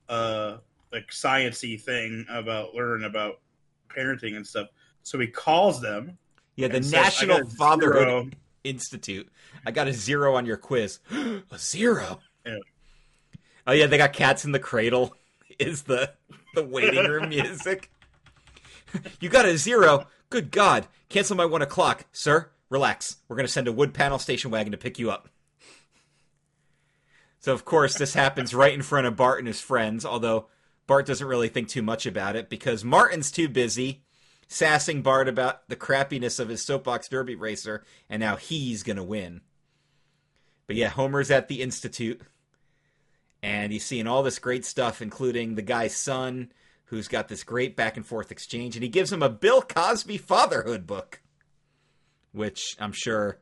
uh 0.09 0.59
like 0.91 1.09
sciency 1.11 1.81
thing 1.81 2.25
about 2.31 2.75
learning 2.75 3.07
about 3.07 3.41
parenting 3.89 4.37
and 4.37 4.47
stuff. 4.47 4.69
So 5.03 5.19
he 5.19 5.27
calls 5.27 5.81
them. 5.81 6.17
Yeah, 6.57 6.69
the 6.69 6.77
and 6.77 6.91
National 6.91 7.47
Fatherhood 7.47 8.07
zero." 8.07 8.31
Institute. 8.65 9.29
I 9.67 9.71
got 9.71 9.89
a 9.89 9.93
zero 9.93 10.35
on 10.35 10.47
your 10.47 10.57
quiz. 10.57 11.01
a 11.11 11.59
zero. 11.59 12.21
Yeah. 12.47 12.59
Oh 13.67 13.73
yeah, 13.73 13.87
they 13.87 13.99
got 13.99 14.13
cats 14.13 14.45
in 14.45 14.53
the 14.53 14.59
cradle. 14.59 15.17
Is 15.59 15.83
the 15.83 16.13
the 16.55 16.65
waiting 16.65 17.05
room 17.05 17.29
music? 17.29 17.91
you 19.21 19.29
got 19.29 19.47
a 19.47 19.57
zero. 19.57 20.07
Good 20.31 20.51
God! 20.51 20.87
Cancel 21.09 21.37
my 21.37 21.45
one 21.45 21.63
o'clock, 21.63 22.07
sir. 22.13 22.51
Relax. 22.71 23.17
We're 23.29 23.37
gonna 23.37 23.49
send 23.49 23.69
a 23.69 23.73
wood 23.73 23.95
panel 23.95 24.19
station 24.19 24.51
wagon 24.51 24.73
to 24.73 24.79
pick 24.79 24.99
you 24.99 25.11
up. 25.11 25.29
So 27.39 27.53
of 27.53 27.65
course 27.65 27.99
this 27.99 28.15
happens 28.15 28.55
right 28.55 28.73
in 28.73 28.83
front 28.83 29.07
of 29.07 29.17
Bart 29.17 29.41
and 29.41 29.49
his 29.49 29.61
friends. 29.61 30.05
Although 30.05 30.47
Bart 30.87 31.07
doesn't 31.07 31.27
really 31.27 31.49
think 31.49 31.69
too 31.69 31.83
much 31.83 32.07
about 32.07 32.37
it 32.37 32.49
because 32.49 32.85
Martin's 32.85 33.31
too 33.31 33.49
busy 33.49 34.03
sassing 34.53 35.03
Bart 35.03 35.29
about 35.29 35.69
the 35.69 35.77
crappiness 35.77 36.39
of 36.39 36.49
his 36.49 36.65
soapbox 36.65 37.09
derby 37.09 37.35
racer, 37.35 37.85
and 38.09 38.21
now 38.21 38.37
he's 38.37 38.83
gonna 38.83 39.05
win. 39.05 39.41
But 40.67 40.77
yeah, 40.77 40.89
Homer's 40.89 41.31
at 41.31 41.49
the 41.49 41.63
Institute, 41.63 42.21
and 43.43 43.73
he's 43.73 43.85
seeing 43.85 44.07
all 44.07 44.23
this 44.23 44.39
great 44.39 44.65
stuff, 44.65 45.03
including 45.03 45.55
the 45.55 45.63
guy's 45.63 45.97
son, 45.97 46.53
who's 46.87 47.09
got 47.09 47.29
this 47.29 47.43
great 47.43 47.75
back 47.77 47.97
and 47.97 48.07
forth 48.07 48.31
exchange, 48.31 48.77
and 48.77 48.83
he 48.83 48.89
gives 48.89 49.13
him 49.13 49.23
a 49.23 49.31
Bill 49.31 49.63
Cosby 49.63 50.19
fatherhood 50.19 50.87
book, 50.87 51.23
which 52.33 52.77
I'm 52.79 52.93
sure 52.93 53.39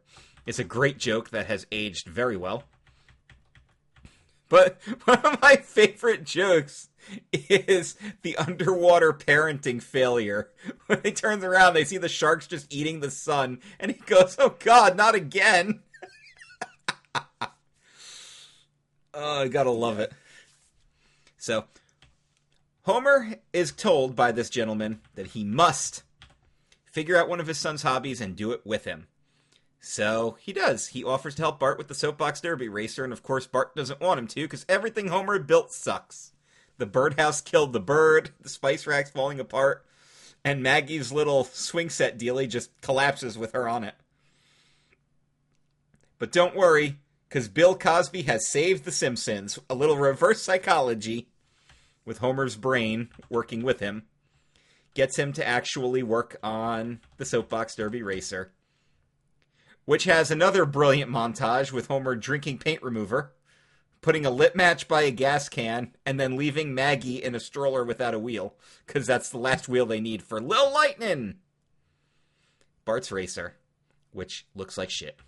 is 0.47 0.59
a 0.59 0.65
great 0.65 0.99
joke 0.99 1.31
that 1.31 1.47
has 1.47 1.67
aged 1.73 2.09
very 2.09 2.37
well. 2.37 2.65
But 4.51 4.79
one 5.05 5.21
of 5.25 5.41
my 5.41 5.57
favorite 5.57 6.25
jokes 6.25 6.91
is 7.33 7.97
the 8.21 8.37
underwater 8.37 9.15
parenting 9.15 9.83
failure. 9.83 10.51
When 10.87 11.01
he 11.03 11.13
turns 11.13 11.45
around, 11.45 11.73
they 11.73 11.85
see 11.85 11.97
the 11.97 12.09
sharks 12.09 12.47
just 12.47 12.71
eating 12.75 13.01
the 13.01 13.11
sun, 13.11 13.61
and 13.79 13.93
he 13.93 13.99
goes, 14.05 14.37
Oh 14.39 14.57
God, 14.59 14.97
not 14.97 15.15
again. 15.15 15.81
oh, 17.15 17.51
I 19.15 19.49
gotta 19.49 19.71
love 19.71 20.01
it. 20.01 20.13
So, 21.39 21.65
Homer 22.83 23.37
is 23.53 23.71
told 23.71 24.17
by 24.17 24.33
this 24.33 24.51
gentleman 24.51 25.01
that 25.15 25.29
he 25.29 25.45
must 25.45 26.03
figure 26.91 27.17
out 27.17 27.29
one 27.29 27.41
of 27.41 27.47
his 27.47 27.59
son's 27.59 27.83
hobbies 27.83 28.21
and 28.21 28.35
do 28.35 28.51
it 28.51 28.63
with 28.67 28.85
him. 28.85 29.07
So 29.81 30.37
he 30.39 30.53
does. 30.53 30.89
He 30.89 31.03
offers 31.03 31.35
to 31.37 31.43
help 31.43 31.59
Bart 31.59 31.79
with 31.79 31.89
the 31.89 31.95
soapbox 31.95 32.41
derby 32.41 32.69
racer, 32.69 33.03
and 33.03 33.13
of 33.13 33.23
course 33.23 33.47
Bart 33.47 33.75
doesn't 33.75 34.01
want 34.01 34.21
him 34.21 34.27
to 34.29 34.43
because 34.43 34.67
everything 34.69 35.09
Homer 35.09 35.39
built 35.39 35.73
sucks. 35.73 36.33
The 36.77 36.87
birdhouse 36.87 37.41
killed 37.41 37.73
the 37.73 37.81
bird, 37.81 38.31
the 38.41 38.51
spice 38.51 38.87
rack's 38.87 39.11
falling 39.11 39.41
apart, 39.41 39.85
and 40.45 40.63
Maggie's 40.63 41.13
little 41.13 41.45
swing 41.45 41.89
set 41.89 42.19
dealie 42.19 42.49
just 42.49 42.79
collapses 42.83 43.39
with 43.39 43.53
her 43.53 43.69
on 43.69 43.85
it. 43.85 43.95
But 46.19 46.33
don't 46.33 46.55
worry, 46.55 46.99
because 47.29 47.49
Bill 47.49 47.75
Cosby 47.75 48.23
has 48.23 48.47
saved 48.47 48.85
The 48.85 48.93
Simpsons. 48.93 49.59
A 49.71 49.75
little 49.75 49.97
reverse 49.97 50.43
psychology 50.43 51.29
with 52.05 52.19
Homer's 52.19 52.57
brain 52.57 53.09
working 53.31 53.63
with 53.63 53.81
him 53.81 54.03
gets 54.93 55.19
him 55.19 55.33
to 55.33 55.47
actually 55.47 56.03
work 56.03 56.37
on 56.43 57.01
the 57.17 57.25
soapbox 57.25 57.75
derby 57.75 58.03
racer 58.03 58.53
which 59.85 60.05
has 60.05 60.31
another 60.31 60.65
brilliant 60.65 61.11
montage 61.11 61.73
with 61.73 61.89
Homer 61.89 62.15
drinking 62.15 62.59
paint 62.59 62.83
remover, 62.83 63.33
putting 64.01 64.25
a 64.25 64.31
lit 64.31 64.57
match 64.57 64.89
by 64.89 65.03
a 65.03 65.11
gas 65.11 65.49
can, 65.49 65.95
and 66.07 66.19
then 66.19 66.37
leaving 66.37 66.75
Maggie 66.75 67.23
in 67.23 67.35
a 67.35 67.41
stroller 67.41 67.85
without 67.85 68.15
a 68.15 68.19
wheel, 68.19 68.55
because 68.87 69.07
that's 69.07 69.29
the 69.29 69.39
last 69.39 69.69
wheel 69.69 69.87
they 69.87 70.01
need 70.01 70.23
for 70.23 70.41
Lil 70.41 70.73
Lightning! 70.73 71.37
Bart's 72.85 73.13
Racer, 73.13 73.57
which 74.13 74.47
looks 74.55 74.79
like 74.79 74.91
shit. 74.91 75.19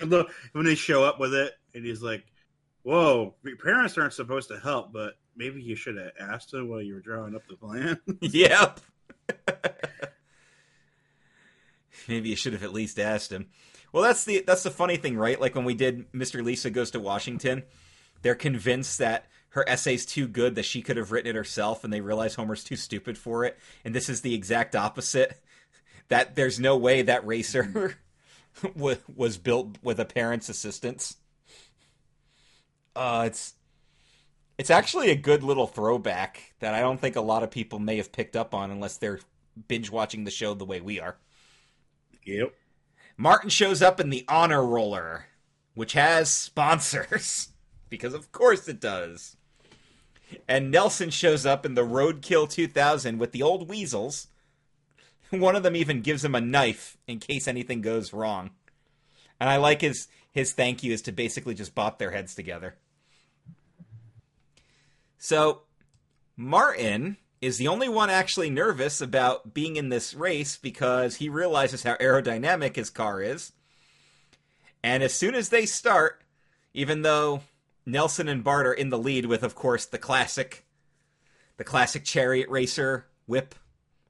And 0.00 0.10
look, 0.10 0.32
when 0.52 0.64
they 0.64 0.74
show 0.74 1.04
up 1.04 1.20
with 1.20 1.34
it, 1.34 1.52
and 1.74 1.84
he's 1.84 2.02
like, 2.02 2.24
"Whoa, 2.82 3.34
your 3.44 3.56
parents 3.56 3.96
aren't 3.96 4.12
supposed 4.12 4.48
to 4.48 4.58
help, 4.58 4.92
but 4.92 5.14
maybe 5.36 5.62
you 5.62 5.76
should 5.76 5.96
have 5.96 6.12
asked 6.18 6.50
them 6.50 6.68
while 6.68 6.82
you 6.82 6.94
were 6.94 7.00
drawing 7.00 7.36
up 7.36 7.46
the 7.48 7.56
plan." 7.56 8.00
yep. 8.20 8.80
Maybe 12.08 12.30
you 12.30 12.36
should 12.36 12.52
have 12.52 12.62
at 12.62 12.72
least 12.72 12.98
asked 12.98 13.32
him. 13.32 13.46
Well, 13.92 14.02
that's 14.02 14.24
the 14.24 14.42
that's 14.46 14.64
the 14.64 14.70
funny 14.70 14.96
thing, 14.96 15.16
right? 15.16 15.40
Like 15.40 15.54
when 15.54 15.64
we 15.64 15.74
did 15.74 16.10
Mr. 16.12 16.44
Lisa 16.44 16.70
goes 16.70 16.90
to 16.92 17.00
Washington, 17.00 17.62
they're 18.22 18.34
convinced 18.34 18.98
that 18.98 19.26
her 19.50 19.68
essay's 19.68 20.04
too 20.04 20.26
good 20.26 20.56
that 20.56 20.64
she 20.64 20.82
could 20.82 20.96
have 20.96 21.12
written 21.12 21.30
it 21.30 21.36
herself, 21.36 21.84
and 21.84 21.92
they 21.92 22.00
realize 22.00 22.34
Homer's 22.34 22.64
too 22.64 22.74
stupid 22.74 23.16
for 23.16 23.44
it. 23.44 23.56
And 23.84 23.94
this 23.94 24.08
is 24.08 24.20
the 24.20 24.34
exact 24.34 24.74
opposite. 24.76 25.40
That 26.08 26.34
there's 26.34 26.60
no 26.60 26.76
way 26.76 27.00
that 27.00 27.26
racer 27.26 27.96
was 28.74 29.38
built 29.38 29.78
with 29.82 29.98
a 29.98 30.04
parent's 30.04 30.50
assistance. 30.50 31.16
Uh, 32.94 33.24
it's 33.26 33.54
it's 34.58 34.70
actually 34.70 35.10
a 35.10 35.16
good 35.16 35.42
little 35.42 35.66
throwback 35.66 36.52
that 36.60 36.74
I 36.74 36.80
don't 36.80 37.00
think 37.00 37.16
a 37.16 37.22
lot 37.22 37.42
of 37.42 37.50
people 37.50 37.78
may 37.78 37.96
have 37.96 38.12
picked 38.12 38.36
up 38.36 38.54
on 38.54 38.70
unless 38.70 38.98
they're 38.98 39.20
binge 39.66 39.90
watching 39.90 40.24
the 40.24 40.30
show 40.30 40.54
the 40.54 40.64
way 40.64 40.80
we 40.80 41.00
are. 41.00 41.16
Yep. 42.24 42.54
Martin 43.16 43.50
shows 43.50 43.82
up 43.82 44.00
in 44.00 44.10
the 44.10 44.24
honor 44.28 44.64
roller, 44.64 45.26
which 45.74 45.92
has 45.92 46.30
sponsors, 46.30 47.48
because 47.88 48.14
of 48.14 48.32
course 48.32 48.68
it 48.68 48.80
does. 48.80 49.36
And 50.48 50.70
Nelson 50.70 51.10
shows 51.10 51.46
up 51.46 51.64
in 51.64 51.74
the 51.74 51.82
Roadkill 51.82 52.50
2000 52.50 53.18
with 53.18 53.32
the 53.32 53.42
old 53.42 53.68
weasels, 53.68 54.28
One 55.30 55.56
of 55.56 55.62
them 55.62 55.76
even 55.76 56.00
gives 56.00 56.24
him 56.24 56.34
a 56.34 56.40
knife 56.40 56.96
in 57.06 57.18
case 57.18 57.48
anything 57.48 57.80
goes 57.80 58.12
wrong. 58.12 58.50
And 59.40 59.48
I 59.50 59.56
like 59.56 59.80
his 59.80 60.08
his 60.32 60.52
thank 60.52 60.82
you 60.82 60.92
is 60.92 61.02
to 61.02 61.12
basically 61.12 61.54
just 61.54 61.74
bop 61.74 61.98
their 61.98 62.10
heads 62.10 62.34
together. 62.34 62.74
So 65.18 65.62
Martin 66.36 67.16
is 67.44 67.58
the 67.58 67.68
only 67.68 67.88
one 67.88 68.08
actually 68.08 68.48
nervous 68.48 69.00
about 69.00 69.52
being 69.52 69.76
in 69.76 69.90
this 69.90 70.14
race 70.14 70.56
because 70.56 71.16
he 71.16 71.28
realizes 71.28 71.82
how 71.82 71.94
aerodynamic 71.96 72.76
his 72.76 72.88
car 72.88 73.20
is. 73.20 73.52
And 74.82 75.02
as 75.02 75.12
soon 75.12 75.34
as 75.34 75.50
they 75.50 75.66
start, 75.66 76.22
even 76.72 77.02
though 77.02 77.42
Nelson 77.84 78.28
and 78.28 78.42
Bart 78.42 78.66
are 78.66 78.72
in 78.72 78.88
the 78.88 78.98
lead 78.98 79.26
with, 79.26 79.42
of 79.42 79.54
course, 79.54 79.84
the 79.84 79.98
classic, 79.98 80.64
the 81.58 81.64
classic 81.64 82.02
chariot 82.04 82.48
racer 82.48 83.06
whip, 83.26 83.54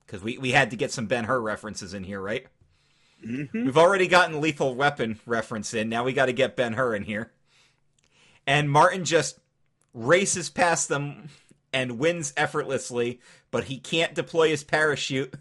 because 0.06 0.22
we, 0.22 0.38
we 0.38 0.52
had 0.52 0.70
to 0.70 0.76
get 0.76 0.92
some 0.92 1.06
Ben 1.06 1.24
Hur 1.24 1.40
references 1.40 1.92
in 1.92 2.04
here, 2.04 2.20
right? 2.20 2.46
Mm-hmm. 3.26 3.64
We've 3.64 3.78
already 3.78 4.06
gotten 4.06 4.40
Lethal 4.40 4.74
Weapon 4.74 5.18
reference 5.26 5.74
in. 5.74 5.88
Now 5.88 6.04
we 6.04 6.12
got 6.12 6.26
to 6.26 6.32
get 6.32 6.56
Ben 6.56 6.74
Hur 6.74 6.94
in 6.94 7.02
here. 7.02 7.32
And 8.46 8.70
Martin 8.70 9.04
just 9.04 9.40
races 9.92 10.50
past 10.50 10.88
them 10.88 11.30
and 11.74 11.98
wins 11.98 12.32
effortlessly, 12.36 13.20
but 13.50 13.64
he 13.64 13.78
can't 13.78 14.14
deploy 14.14 14.48
his 14.48 14.64
parachute. 14.64 15.34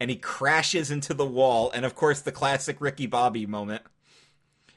And 0.00 0.10
he 0.10 0.16
crashes 0.16 0.90
into 0.90 1.14
the 1.14 1.26
wall. 1.26 1.70
And 1.70 1.84
of 1.84 1.94
course, 1.94 2.20
the 2.20 2.32
classic 2.32 2.80
Ricky 2.80 3.06
Bobby 3.06 3.46
moment 3.46 3.82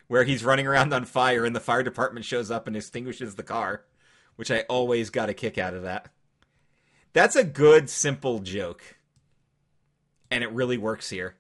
where 0.07 0.23
he's 0.23 0.43
running 0.43 0.67
around 0.67 0.93
on 0.93 1.05
fire 1.05 1.45
and 1.45 1.55
the 1.55 1.59
fire 1.59 1.83
department 1.83 2.25
shows 2.25 2.49
up 2.51 2.67
and 2.67 2.75
extinguishes 2.75 3.35
the 3.35 3.43
car, 3.43 3.85
which 4.35 4.51
I 4.51 4.61
always 4.61 5.09
got 5.09 5.29
a 5.29 5.33
kick 5.33 5.57
out 5.57 5.73
of 5.73 5.83
that. 5.83 6.09
That's 7.13 7.35
a 7.35 7.43
good, 7.43 7.89
simple 7.89 8.39
joke. 8.39 8.97
And 10.31 10.43
it 10.43 10.51
really 10.51 10.77
works 10.77 11.09
here. 11.09 11.35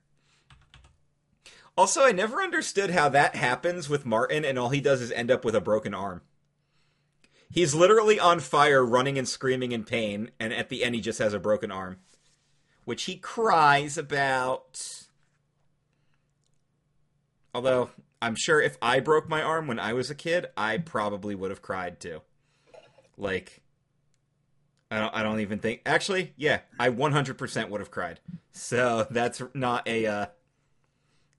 Also, 1.75 2.03
I 2.03 2.11
never 2.11 2.41
understood 2.41 2.91
how 2.91 3.09
that 3.09 3.35
happens 3.35 3.89
with 3.89 4.05
Martin, 4.05 4.43
and 4.45 4.59
all 4.59 4.69
he 4.69 4.81
does 4.81 5.01
is 5.01 5.11
end 5.11 5.31
up 5.31 5.45
with 5.45 5.55
a 5.55 5.61
broken 5.61 5.93
arm. 5.93 6.21
He's 7.51 7.73
literally 7.73 8.19
on 8.19 8.39
fire, 8.39 8.85
running 8.85 9.17
and 9.17 9.27
screaming 9.27 9.71
in 9.71 9.83
pain, 9.83 10.31
and 10.39 10.53
at 10.53 10.69
the 10.69 10.83
end, 10.83 10.95
he 10.95 11.01
just 11.01 11.19
has 11.19 11.33
a 11.33 11.39
broken 11.39 11.71
arm. 11.71 11.97
Which 12.85 13.03
he 13.03 13.17
cries 13.17 13.97
about. 13.97 15.07
Although, 17.53 17.89
I'm 18.21 18.35
sure 18.35 18.61
if 18.61 18.77
I 18.81 18.99
broke 18.99 19.27
my 19.27 19.41
arm 19.41 19.67
when 19.67 19.79
I 19.79 19.93
was 19.93 20.09
a 20.09 20.15
kid, 20.15 20.47
I 20.55 20.77
probably 20.77 21.33
would 21.35 21.49
have 21.49 21.61
cried 21.61 21.99
too. 21.99 22.21
Like, 23.17 23.61
I 24.91 24.99
don't, 24.99 25.15
I 25.15 25.23
don't 25.23 25.39
even 25.39 25.59
think. 25.59 25.81
Actually, 25.85 26.33
yeah, 26.35 26.59
I 26.79 26.89
100% 26.89 27.69
would 27.69 27.81
have 27.81 27.91
cried. 27.91 28.19
So 28.51 29.07
that's 29.09 29.41
not 29.53 29.87
a. 29.87 30.05
Uh, 30.05 30.25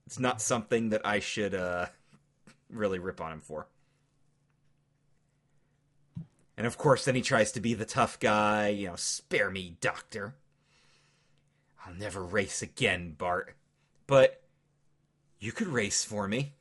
it's 0.05 0.19
not 0.19 0.41
something 0.41 0.89
that 0.89 1.05
I 1.05 1.19
should 1.19 1.55
uh, 1.55 1.85
really 2.69 2.99
rip 2.99 3.21
on 3.21 3.31
him 3.31 3.41
for. 3.41 3.67
And 6.57 6.67
of 6.67 6.77
course, 6.77 7.05
then 7.05 7.15
he 7.15 7.21
tries 7.21 7.51
to 7.53 7.59
be 7.59 7.73
the 7.73 7.85
tough 7.85 8.19
guy. 8.19 8.69
You 8.69 8.87
know, 8.87 8.95
spare 8.95 9.49
me, 9.49 9.77
Doctor. 9.81 10.35
I'll 11.85 11.93
never 11.93 12.23
race 12.23 12.61
again, 12.61 13.15
Bart. 13.17 13.55
But 14.07 14.43
you 15.39 15.51
could 15.51 15.67
race 15.67 16.03
for 16.03 16.27
me. 16.27 16.53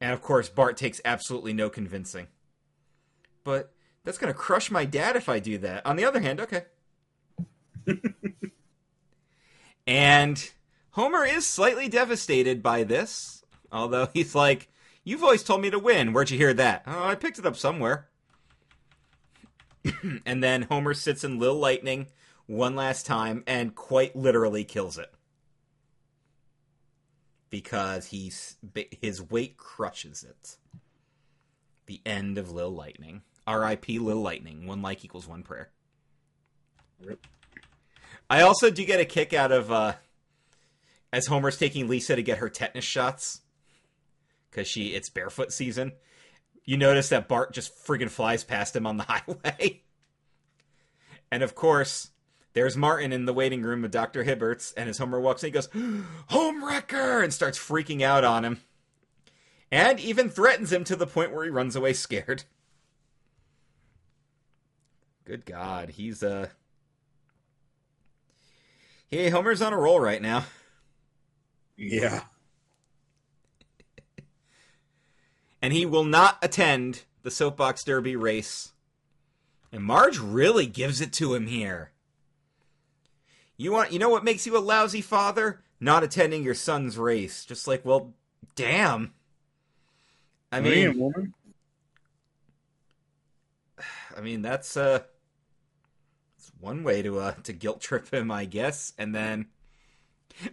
And 0.00 0.12
of 0.12 0.22
course, 0.22 0.48
Bart 0.48 0.76
takes 0.76 1.00
absolutely 1.04 1.52
no 1.52 1.68
convincing. 1.68 2.28
But 3.42 3.72
that's 4.04 4.18
going 4.18 4.32
to 4.32 4.38
crush 4.38 4.70
my 4.70 4.84
dad 4.84 5.16
if 5.16 5.28
I 5.28 5.38
do 5.38 5.58
that. 5.58 5.84
On 5.84 5.96
the 5.96 6.04
other 6.04 6.20
hand, 6.20 6.40
okay. 6.40 6.64
and 9.86 10.50
Homer 10.90 11.24
is 11.24 11.46
slightly 11.46 11.88
devastated 11.88 12.62
by 12.62 12.84
this, 12.84 13.44
although 13.72 14.08
he's 14.12 14.34
like, 14.34 14.68
You've 15.08 15.24
always 15.24 15.42
told 15.42 15.62
me 15.62 15.70
to 15.70 15.78
win. 15.78 16.12
Where'd 16.12 16.28
you 16.28 16.36
hear 16.36 16.52
that? 16.52 16.82
Oh, 16.86 17.04
I 17.04 17.14
picked 17.14 17.38
it 17.38 17.46
up 17.46 17.56
somewhere. 17.56 18.08
and 20.26 20.44
then 20.44 20.64
Homer 20.64 20.92
sits 20.92 21.24
in 21.24 21.38
Lil 21.38 21.54
Lightning 21.54 22.08
one 22.44 22.76
last 22.76 23.06
time 23.06 23.42
and 23.46 23.74
quite 23.74 24.14
literally 24.14 24.64
kills 24.64 24.98
it. 24.98 25.10
Because 27.48 28.08
he's 28.08 28.58
his 29.00 29.22
weight 29.22 29.56
crushes 29.56 30.26
it. 30.28 30.58
The 31.86 32.02
end 32.04 32.36
of 32.36 32.52
Lil 32.52 32.72
Lightning. 32.72 33.22
R.I.P. 33.46 34.00
Lil 34.00 34.20
Lightning. 34.20 34.66
One 34.66 34.82
like 34.82 35.06
equals 35.06 35.26
one 35.26 35.42
prayer. 35.42 35.70
Rip. 37.02 37.26
I 38.28 38.42
also 38.42 38.68
do 38.68 38.84
get 38.84 39.00
a 39.00 39.06
kick 39.06 39.32
out 39.32 39.52
of 39.52 39.72
uh, 39.72 39.94
as 41.14 41.28
Homer's 41.28 41.56
taking 41.56 41.88
Lisa 41.88 42.14
to 42.14 42.22
get 42.22 42.36
her 42.36 42.50
tetanus 42.50 42.84
shots 42.84 43.40
because 44.50 44.66
she 44.66 44.88
it's 44.88 45.10
barefoot 45.10 45.52
season. 45.52 45.92
You 46.64 46.76
notice 46.76 47.08
that 47.08 47.28
Bart 47.28 47.52
just 47.52 47.74
friggin' 47.86 48.10
flies 48.10 48.44
past 48.44 48.76
him 48.76 48.86
on 48.86 48.96
the 48.98 49.04
highway. 49.08 49.82
and 51.30 51.42
of 51.42 51.54
course, 51.54 52.10
there's 52.52 52.76
Martin 52.76 53.12
in 53.12 53.24
the 53.24 53.32
waiting 53.32 53.62
room 53.62 53.82
with 53.82 53.92
Dr. 53.92 54.24
Hibberts, 54.24 54.74
and 54.76 54.88
as 54.88 54.98
Homer 54.98 55.20
walks 55.20 55.42
in, 55.42 55.48
he 55.48 55.52
goes, 55.52 55.68
Home 56.28 56.64
Wrecker! 56.64 57.22
and 57.22 57.32
starts 57.32 57.58
freaking 57.58 58.02
out 58.02 58.24
on 58.24 58.44
him. 58.44 58.60
And 59.70 60.00
even 60.00 60.30
threatens 60.30 60.72
him 60.72 60.84
to 60.84 60.96
the 60.96 61.06
point 61.06 61.32
where 61.32 61.44
he 61.44 61.50
runs 61.50 61.76
away 61.76 61.92
scared. 61.92 62.44
Good 65.24 65.44
God, 65.44 65.90
he's, 65.90 66.22
uh. 66.22 66.48
Hey, 69.08 69.28
Homer's 69.28 69.62
on 69.62 69.72
a 69.72 69.78
roll 69.78 70.00
right 70.00 70.20
now. 70.20 70.44
Yeah. 71.76 72.22
And 75.60 75.72
he 75.72 75.86
will 75.86 76.04
not 76.04 76.38
attend 76.42 77.02
the 77.22 77.30
soapbox 77.30 77.84
derby 77.84 78.16
race. 78.16 78.72
And 79.72 79.82
Marge 79.82 80.18
really 80.18 80.66
gives 80.66 81.00
it 81.00 81.12
to 81.14 81.34
him 81.34 81.46
here. 81.46 81.92
You 83.56 83.72
want 83.72 83.92
you 83.92 83.98
know 83.98 84.08
what 84.08 84.24
makes 84.24 84.46
you 84.46 84.56
a 84.56 84.60
lousy 84.60 85.02
father? 85.02 85.60
Not 85.80 86.02
attending 86.04 86.42
your 86.42 86.54
son's 86.54 86.96
race. 86.96 87.44
Just 87.44 87.66
like, 87.66 87.84
well, 87.84 88.14
damn. 88.54 89.12
I 90.50 90.60
mean, 90.60 90.88
Man, 90.88 90.98
woman. 90.98 91.34
I 94.16 94.20
mean 94.20 94.42
that's 94.42 94.76
uh 94.76 95.00
it's 96.36 96.50
one 96.60 96.82
way 96.82 97.02
to 97.02 97.18
uh 97.18 97.32
to 97.42 97.52
guilt 97.52 97.80
trip 97.80 98.12
him, 98.12 98.30
I 98.30 98.44
guess. 98.44 98.92
And 98.96 99.14
then 99.14 99.46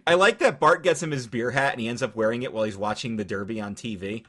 I 0.06 0.14
like 0.14 0.38
that 0.38 0.60
Bart 0.60 0.82
gets 0.82 1.02
him 1.02 1.12
his 1.12 1.26
beer 1.26 1.52
hat 1.52 1.72
and 1.72 1.80
he 1.80 1.88
ends 1.88 2.02
up 2.02 2.16
wearing 2.16 2.42
it 2.42 2.52
while 2.52 2.64
he's 2.64 2.76
watching 2.76 3.16
the 3.16 3.24
derby 3.24 3.60
on 3.60 3.74
TV. 3.74 4.24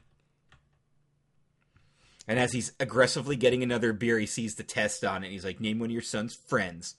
And 2.28 2.38
as 2.40 2.52
he's 2.52 2.74
aggressively 2.80 3.36
getting 3.36 3.63
another 3.63 3.94
beer, 3.94 4.20
he 4.20 4.26
sees 4.26 4.56
the 4.56 4.63
test 4.63 5.06
on 5.06 5.24
it. 5.24 5.28
And 5.28 5.34
he's 5.34 5.46
like, 5.46 5.62
"Name 5.62 5.80
one 5.80 5.90
of 5.90 5.94
your 5.94 6.02
son's 6.02 6.36
friends." 6.36 6.96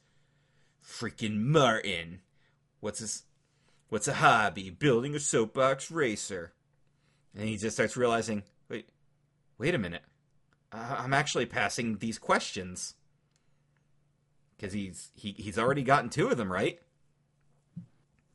Freaking 0.83 1.39
Martin. 1.41 2.21
What's 2.81 3.01
his? 3.01 3.25
What's 3.91 4.09
a 4.09 4.15
hobby? 4.15 4.71
Building 4.71 5.15
a 5.15 5.21
soapbox 5.21 5.91
racer. 5.91 6.53
And 7.37 7.49
he 7.49 7.57
just 7.57 7.77
starts 7.77 7.97
realizing, 7.97 8.43
wait, 8.69 8.89
wait 9.59 9.75
a 9.75 9.79
minute. 9.79 10.03
Uh, 10.73 10.97
I'm 10.99 11.15
actually 11.15 11.47
passing 11.47 11.99
these 11.99 12.19
questions 12.19 12.95
because 14.57 14.73
he's 14.73 15.11
he, 15.15 15.33
he's 15.33 15.59
already 15.59 15.83
gotten 15.83 16.11
two 16.11 16.29
of 16.29 16.37
them 16.37 16.53
right. 16.53 16.81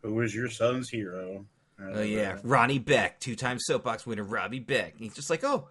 Who 0.01 0.19
is 0.21 0.33
your 0.33 0.49
son's 0.49 0.89
hero? 0.89 1.45
Oh 1.79 2.01
yeah, 2.01 2.37
Ronnie 2.43 2.79
Beck, 2.79 3.19
two-time 3.19 3.57
soapbox 3.59 4.05
winner 4.05 4.23
Robbie 4.23 4.59
Beck. 4.59 4.93
And 4.93 5.01
he's 5.01 5.15
just 5.15 5.29
like, 5.29 5.43
oh, 5.43 5.69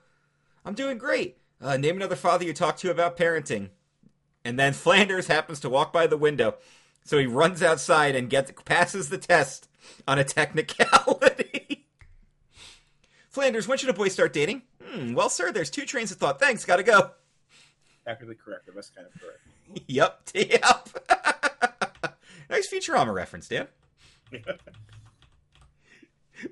I'm 0.64 0.74
doing 0.74 0.98
great. 0.98 1.38
Uh, 1.60 1.76
name 1.76 1.96
another 1.96 2.16
father 2.16 2.44
you 2.44 2.52
talk 2.52 2.76
to 2.78 2.90
about 2.90 3.16
parenting. 3.16 3.70
And 4.44 4.58
then 4.58 4.72
Flanders 4.72 5.28
happens 5.28 5.60
to 5.60 5.68
walk 5.68 5.92
by 5.92 6.06
the 6.06 6.16
window, 6.16 6.56
so 7.04 7.18
he 7.18 7.26
runs 7.26 7.62
outside 7.62 8.16
and 8.16 8.28
gets 8.28 8.52
passes 8.64 9.08
the 9.08 9.18
test 9.18 9.68
on 10.08 10.18
a 10.18 10.24
technicality. 10.24 11.86
Flanders, 13.28 13.68
when 13.68 13.78
should 13.78 13.88
a 13.88 13.94
boy 13.94 14.08
start 14.08 14.32
dating? 14.32 14.62
Hmm, 14.84 15.14
well, 15.14 15.28
sir, 15.28 15.52
there's 15.52 15.70
two 15.70 15.86
trains 15.86 16.10
of 16.10 16.18
thought. 16.18 16.40
Thanks, 16.40 16.64
gotta 16.64 16.82
go. 16.82 17.12
Technically 18.04 18.34
correct. 18.34 18.68
That's 18.74 18.90
kind 18.90 19.06
of 19.06 19.20
correct. 19.20 19.38
yep, 19.86 20.28
yep. 20.34 20.88
nice 22.50 22.68
Futurama 22.68 23.14
reference, 23.14 23.48
Dan. 23.48 23.68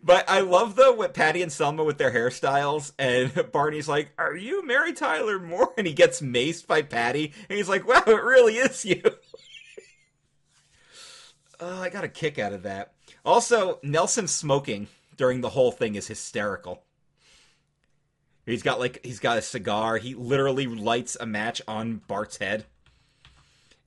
But 0.03 0.29
I 0.29 0.41
love 0.41 0.77
though 0.77 0.93
what 0.93 1.15
Patty 1.15 1.43
and 1.43 1.53
Selma 1.53 1.85
with 1.85 1.99
their 1.99 2.13
hairstyles, 2.13 2.93
and 2.99 3.51
Barney's 3.53 3.89
like, 3.89 4.13
"Are 4.19 4.37
you 4.37 4.65
Mary 4.65 4.93
Tyler 4.93 5.39
Moore?" 5.39 5.73
And 5.77 5.87
he 5.87 5.93
gets 5.93 6.21
maced 6.21 6.67
by 6.67 6.83
Patty, 6.83 7.33
and 7.49 7.57
he's 7.57 7.69
like, 7.69 7.87
"Wow, 7.87 8.03
it 8.07 8.23
really 8.23 8.57
is 8.57 8.85
you." 8.85 9.03
oh, 11.61 11.81
I 11.83 11.89
got 11.89 12.05
a 12.05 12.09
kick 12.09 12.39
out 12.39 12.53
of 12.53 12.63
that. 12.63 12.93
Also, 13.25 13.79
Nelson 13.83 14.27
smoking 14.27 14.89
during 15.17 15.41
the 15.41 15.51
whole 15.51 15.73
thing 15.73 15.95
is 15.95 16.07
hysterical. 16.07 16.83
He's 18.47 18.63
got 18.63 18.81
like 18.81 19.05
he's 19.05 19.21
got 19.21 19.39
a 19.39 19.43
cigar. 19.43 19.99
He 19.99 20.15
literally 20.15 20.67
lights 20.67 21.17
a 21.21 21.27
match 21.27 21.63
on 21.69 22.03
Bart's 22.09 22.39
head, 22.39 22.67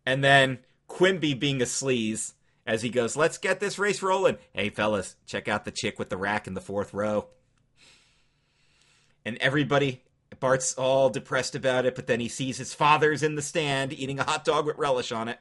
and 0.05 0.23
then 0.23 0.59
Quimby 0.87 1.33
being 1.33 1.61
a 1.61 1.65
sleaze 1.65 2.33
as 2.65 2.81
he 2.81 2.89
goes, 2.89 3.15
Let's 3.15 3.37
get 3.37 3.59
this 3.59 3.79
race 3.79 4.01
rolling. 4.01 4.37
Hey, 4.53 4.69
fellas, 4.69 5.15
check 5.25 5.47
out 5.47 5.65
the 5.65 5.71
chick 5.71 5.99
with 5.99 6.09
the 6.09 6.17
rack 6.17 6.47
in 6.47 6.53
the 6.53 6.61
fourth 6.61 6.93
row. 6.93 7.27
And 9.25 9.37
everybody, 9.37 10.01
Bart's 10.39 10.73
all 10.73 11.09
depressed 11.09 11.55
about 11.55 11.85
it, 11.85 11.95
but 11.95 12.07
then 12.07 12.19
he 12.19 12.27
sees 12.27 12.57
his 12.57 12.73
father's 12.73 13.23
in 13.23 13.35
the 13.35 13.41
stand 13.41 13.93
eating 13.93 14.19
a 14.19 14.23
hot 14.23 14.43
dog 14.43 14.65
with 14.65 14.77
relish 14.77 15.11
on 15.11 15.27
it. 15.27 15.39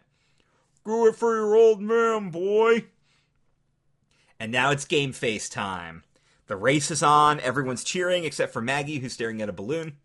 Do 0.85 1.07
it 1.07 1.17
for 1.17 1.35
your 1.35 1.55
old 1.55 1.81
man, 1.81 2.31
boy. 2.31 2.87
And 4.39 4.51
now 4.51 4.71
it's 4.71 4.85
game 4.85 5.13
face 5.13 5.49
time. 5.49 6.03
The 6.47 6.57
race 6.57 6.91
is 6.91 7.03
on, 7.03 7.41
everyone's 7.41 7.85
cheering 7.85 8.25
except 8.25 8.53
for 8.53 8.61
Maggie, 8.61 8.99
who's 8.99 9.13
staring 9.13 9.41
at 9.41 9.49
a 9.49 9.53
balloon. 9.53 9.97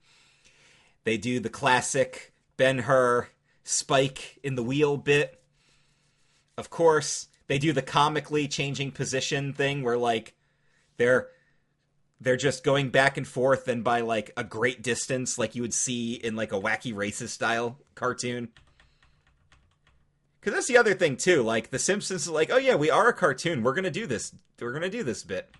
They 1.03 1.17
do 1.17 1.39
the 1.39 1.49
classic 1.49 2.33
Ben 2.57 2.79
Hur 2.79 3.29
spike 3.63 4.39
in 4.43 4.55
the 4.55 4.63
wheel 4.63 4.97
bit. 4.97 5.41
Of 6.57 6.69
course, 6.69 7.27
they 7.47 7.59
do 7.59 7.71
the 7.71 7.81
comically 7.81 8.47
changing 8.47 8.91
position 8.91 9.53
thing 9.53 9.83
where 9.83 9.97
like 9.97 10.33
they're 10.97 11.29
they're 12.19 12.35
just 12.35 12.63
going 12.63 12.89
back 12.89 13.15
and 13.17 13.27
forth 13.27 13.67
and 13.67 13.83
by 13.83 14.01
like 14.01 14.31
a 14.35 14.43
great 14.43 14.81
distance 14.81 15.37
like 15.37 15.53
you 15.53 15.61
would 15.61 15.73
see 15.73 16.15
in 16.15 16.35
like 16.35 16.51
a 16.51 16.59
Wacky 16.59 16.95
Races 16.95 17.31
style 17.31 17.77
cartoon. 17.93 18.49
Cuz 20.41 20.53
that's 20.53 20.67
the 20.67 20.77
other 20.77 20.95
thing 20.95 21.15
too, 21.15 21.43
like 21.43 21.69
the 21.69 21.79
Simpsons 21.79 22.23
is 22.23 22.29
like, 22.29 22.49
"Oh 22.51 22.57
yeah, 22.57 22.75
we 22.75 22.89
are 22.89 23.09
a 23.09 23.13
cartoon. 23.13 23.61
We're 23.61 23.75
to 23.83 23.91
do 23.91 24.07
this. 24.07 24.33
We're 24.59 24.79
to 24.79 24.89
do 24.89 25.03
this 25.03 25.23
bit." 25.23 25.51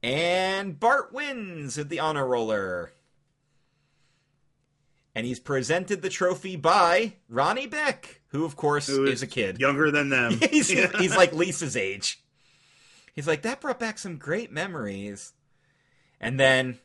And 0.00 0.78
Bart 0.78 1.12
wins 1.12 1.76
with 1.76 1.88
the 1.88 1.98
honor 1.98 2.26
roller 2.26 2.92
and 5.18 5.26
he's 5.26 5.40
presented 5.40 6.00
the 6.00 6.08
trophy 6.08 6.54
by 6.54 7.14
Ronnie 7.28 7.66
Beck, 7.66 8.20
who 8.28 8.44
of 8.44 8.54
course 8.54 8.86
Who 8.86 9.04
is, 9.04 9.20
a 9.20 9.26
kid. 9.26 9.58
younger 9.58 9.90
than 9.90 10.10
them. 10.10 10.38
he's, 10.50 10.72
Yeah. 10.72 10.96
he's 10.96 11.16
like 11.16 11.32
Lisa's 11.32 11.76
age. 11.76 12.22
He's 13.16 13.26
like 13.26 13.42
that 13.42 13.60
brought 13.60 13.80
back 13.80 13.98
some 13.98 14.16
great 14.16 14.52
memories. 14.52 15.32
And 16.20 16.38
then 16.38 16.78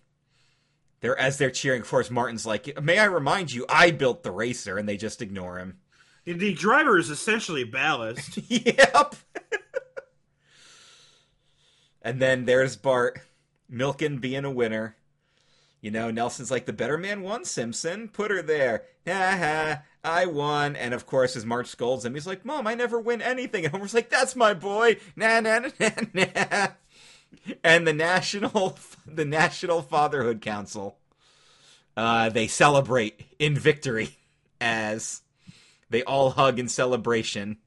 they're 1.02 1.16
as 1.18 1.38
they're 1.38 1.52
cheering, 1.52 1.84
for 1.84 1.90
course, 1.98 2.10
Martin's 2.10 2.44
like, 2.44 2.82
"May 2.82 2.98
I 2.98 3.06
remind 3.06 3.54
you, 3.54 3.68
I 3.70 3.92
built 3.92 4.24
the 4.24 4.32
racer," 4.32 4.80
and 4.80 4.90
they 4.90 4.98
just 4.98 5.22
ignore 5.22 5.60
him. 5.60 5.78
the 6.26 6.54
driver 6.56 6.98
is 6.98 7.12
essentially 7.12 7.64
ballast. 7.66 8.40
yep. 8.50 9.14
and 12.02 12.20
then 12.20 12.46
there's 12.46 12.76
Bart, 12.78 13.20
Milken 13.72 14.20
being 14.20 14.44
a 14.46 14.50
winner. 14.52 14.96
You 15.84 15.92
know, 15.92 16.10
Nelson's 16.10 16.50
like, 16.50 16.66
the 16.66 16.72
better 16.72 16.98
man 16.98 17.24
won, 17.24 17.44
Simpson. 17.44 18.08
Put 18.08 18.32
her 18.32 18.42
there. 18.42 18.84
Ha 19.06 19.38
ha, 19.38 19.82
I 20.02 20.26
won. 20.26 20.78
And 20.78 20.94
of 20.94 21.06
course, 21.06 21.36
as 21.36 21.46
Marge 21.46 21.68
scolds 21.68 22.06
him, 22.06 22.14
he's 22.14 22.26
like, 22.26 22.46
Mom, 22.46 22.68
I 22.68 22.74
never 22.74 23.02
win 23.02 23.22
anything. 23.22 23.66
And 23.66 23.74
Homer's 23.74 23.94
like, 23.94 24.10
that's 24.10 24.34
my 24.34 24.54
boy. 24.54 24.96
Nah, 25.18 25.42
nah, 25.42 25.60
nah, 25.60 25.90
nah, 26.14 26.26
nah. 26.36 26.68
And 27.66 27.86
the 27.86 27.92
National, 27.92 28.80
the 29.06 29.26
National 29.26 29.82
Fatherhood 29.82 30.40
Council, 30.40 31.00
uh, 31.98 32.30
they 32.30 32.48
celebrate 32.48 33.20
in 33.38 33.54
victory 33.54 34.16
as 34.62 35.22
they 35.90 36.02
all 36.04 36.30
hug 36.30 36.60
in 36.60 36.70
celebration 36.70 37.58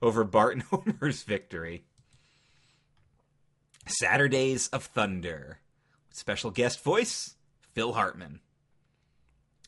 over 0.00 0.24
Bart 0.24 0.54
and 0.54 0.62
Homer's 0.70 1.24
victory. 1.24 1.84
Saturdays 3.86 4.68
of 4.68 4.84
Thunder. 4.84 5.58
Special 6.08 6.50
guest 6.50 6.82
voice, 6.82 7.34
Phil 7.80 7.94
Hartman. 7.94 8.40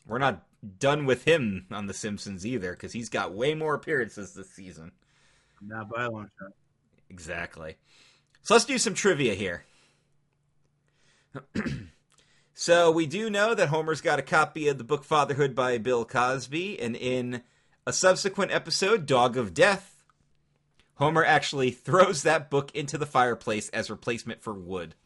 We're 0.07 0.19
not 0.19 0.45
done 0.79 1.07
with 1.07 1.25
him 1.25 1.65
on 1.71 1.87
The 1.87 1.95
Simpsons 1.95 2.45
either, 2.45 2.73
because 2.73 2.93
he's 2.93 3.09
got 3.09 3.33
way 3.33 3.55
more 3.55 3.73
appearances 3.73 4.35
this 4.35 4.51
season. 4.51 4.93
Not 5.63 5.89
by 5.89 6.05
a 6.05 6.11
long 6.11 6.29
shot. 6.39 6.53
Exactly. 7.09 7.77
So 8.43 8.53
let's 8.53 8.67
do 8.67 8.77
some 8.77 8.93
trivia 8.93 9.33
here. 9.33 9.65
so 12.53 12.91
we 12.91 13.07
do 13.07 13.31
know 13.31 13.55
that 13.55 13.71
Homer's 13.71 14.03
got 14.03 14.19
a 14.19 14.23
copy 14.23 14.69
of 14.69 14.77
the 14.77 14.85
book 14.85 15.05
Fatherhood 15.05 15.55
by 15.55 15.79
Bill 15.79 16.05
Cosby, 16.05 16.79
and 16.81 16.95
in 16.95 17.41
a 17.87 17.95
subsequent 17.95 18.53
episode, 18.53 19.07
Dog 19.07 19.39
of 19.39 19.55
Death, 19.55 20.05
Homer 20.97 21.25
actually 21.25 21.71
throws 21.71 22.25
that 22.25 22.51
book 22.51 22.75
into 22.75 22.99
the 22.99 23.07
fireplace 23.07 23.71
as 23.71 23.89
replacement 23.89 24.43
for 24.43 24.53
wood. 24.53 24.97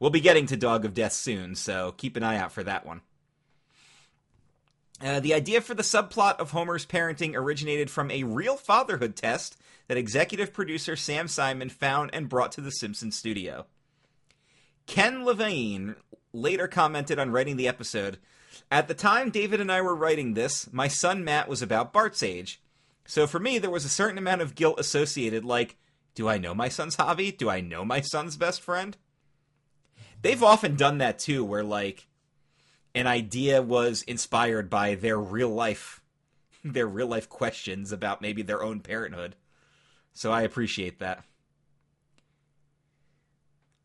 We'll 0.00 0.10
be 0.10 0.20
getting 0.20 0.46
to 0.46 0.56
Dog 0.56 0.84
of 0.84 0.94
Death 0.94 1.12
soon, 1.12 1.54
so 1.54 1.92
keep 1.96 2.16
an 2.16 2.22
eye 2.22 2.36
out 2.36 2.52
for 2.52 2.62
that 2.62 2.86
one. 2.86 3.00
Uh, 5.00 5.20
the 5.20 5.34
idea 5.34 5.60
for 5.60 5.74
the 5.74 5.82
subplot 5.82 6.38
of 6.38 6.50
Homer's 6.50 6.86
parenting 6.86 7.34
originated 7.34 7.90
from 7.90 8.10
a 8.10 8.24
real 8.24 8.56
fatherhood 8.56 9.14
test 9.14 9.56
that 9.86 9.96
executive 9.96 10.52
producer 10.52 10.96
Sam 10.96 11.28
Simon 11.28 11.68
found 11.68 12.10
and 12.12 12.28
brought 12.28 12.52
to 12.52 12.60
the 12.60 12.72
Simpsons 12.72 13.16
studio. 13.16 13.66
Ken 14.86 15.24
Levine 15.24 15.96
later 16.32 16.66
commented 16.66 17.18
on 17.18 17.30
writing 17.30 17.56
the 17.56 17.68
episode 17.68 18.18
At 18.70 18.88
the 18.88 18.94
time 18.94 19.30
David 19.30 19.60
and 19.60 19.70
I 19.70 19.80
were 19.82 19.94
writing 19.94 20.34
this, 20.34 20.72
my 20.72 20.88
son 20.88 21.24
Matt 21.24 21.48
was 21.48 21.62
about 21.62 21.92
Bart's 21.92 22.22
age. 22.22 22.60
So 23.06 23.26
for 23.26 23.38
me, 23.38 23.58
there 23.58 23.70
was 23.70 23.84
a 23.84 23.90
certain 23.90 24.18
amount 24.18 24.42
of 24.42 24.54
guilt 24.54 24.80
associated, 24.80 25.44
like, 25.44 25.76
do 26.14 26.28
I 26.28 26.38
know 26.38 26.54
my 26.54 26.68
son's 26.68 26.96
hobby? 26.96 27.30
Do 27.30 27.48
I 27.48 27.60
know 27.60 27.84
my 27.84 28.00
son's 28.00 28.36
best 28.36 28.60
friend? 28.60 28.96
They've 30.20 30.42
often 30.42 30.76
done 30.76 30.98
that 30.98 31.18
too, 31.18 31.44
where 31.44 31.64
like 31.64 32.08
an 32.94 33.06
idea 33.06 33.62
was 33.62 34.02
inspired 34.02 34.68
by 34.68 34.94
their 34.94 35.18
real 35.18 35.50
life 35.50 36.02
their 36.64 36.86
real 36.86 37.06
life 37.06 37.28
questions 37.28 37.92
about 37.92 38.20
maybe 38.20 38.42
their 38.42 38.62
own 38.62 38.80
parenthood. 38.80 39.36
So 40.12 40.32
I 40.32 40.42
appreciate 40.42 40.98
that. 40.98 41.24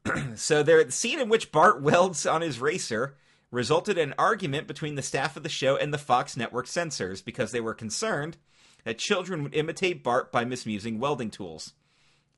so 0.36 0.64
the 0.64 0.92
scene 0.92 1.20
in 1.20 1.30
which 1.30 1.52
Bart 1.52 1.82
welds 1.82 2.26
on 2.26 2.42
his 2.42 2.60
racer 2.60 3.16
resulted 3.52 3.98
in 3.98 4.10
an 4.10 4.16
argument 4.18 4.68
between 4.68 4.96
the 4.96 5.02
staff 5.04 5.38
of 5.38 5.44
the 5.44 5.50
show 5.50 5.78
and 5.78 5.94
the 5.94 6.00
Fox 6.00 6.36
network 6.36 6.66
censors 6.66 7.22
because 7.22 7.52
they 7.52 7.62
were 7.62 7.76
concerned 7.76 8.38
that 8.84 8.98
children 8.98 9.44
would 9.44 9.54
imitate 9.54 10.04
Bart 10.04 10.32
by 10.32 10.44
misusing 10.44 11.00
welding 11.00 11.30
tools. 11.30 11.74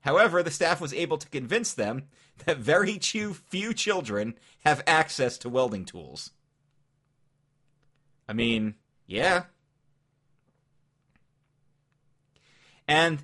However, 0.05 0.43
the 0.43 0.51
staff 0.51 0.79
was 0.79 0.93
able 0.93 1.17
to 1.17 1.27
convince 1.29 1.73
them 1.73 2.03
that 2.45 2.59
very 2.59 2.99
few, 2.99 3.33
few 3.33 3.73
children 3.73 4.35
have 4.63 4.83
access 4.85 5.35
to 5.39 5.49
welding 5.49 5.83
tools. 5.83 6.29
I 8.29 8.33
mean, 8.33 8.75
yeah. 9.07 9.45
And 12.87 13.23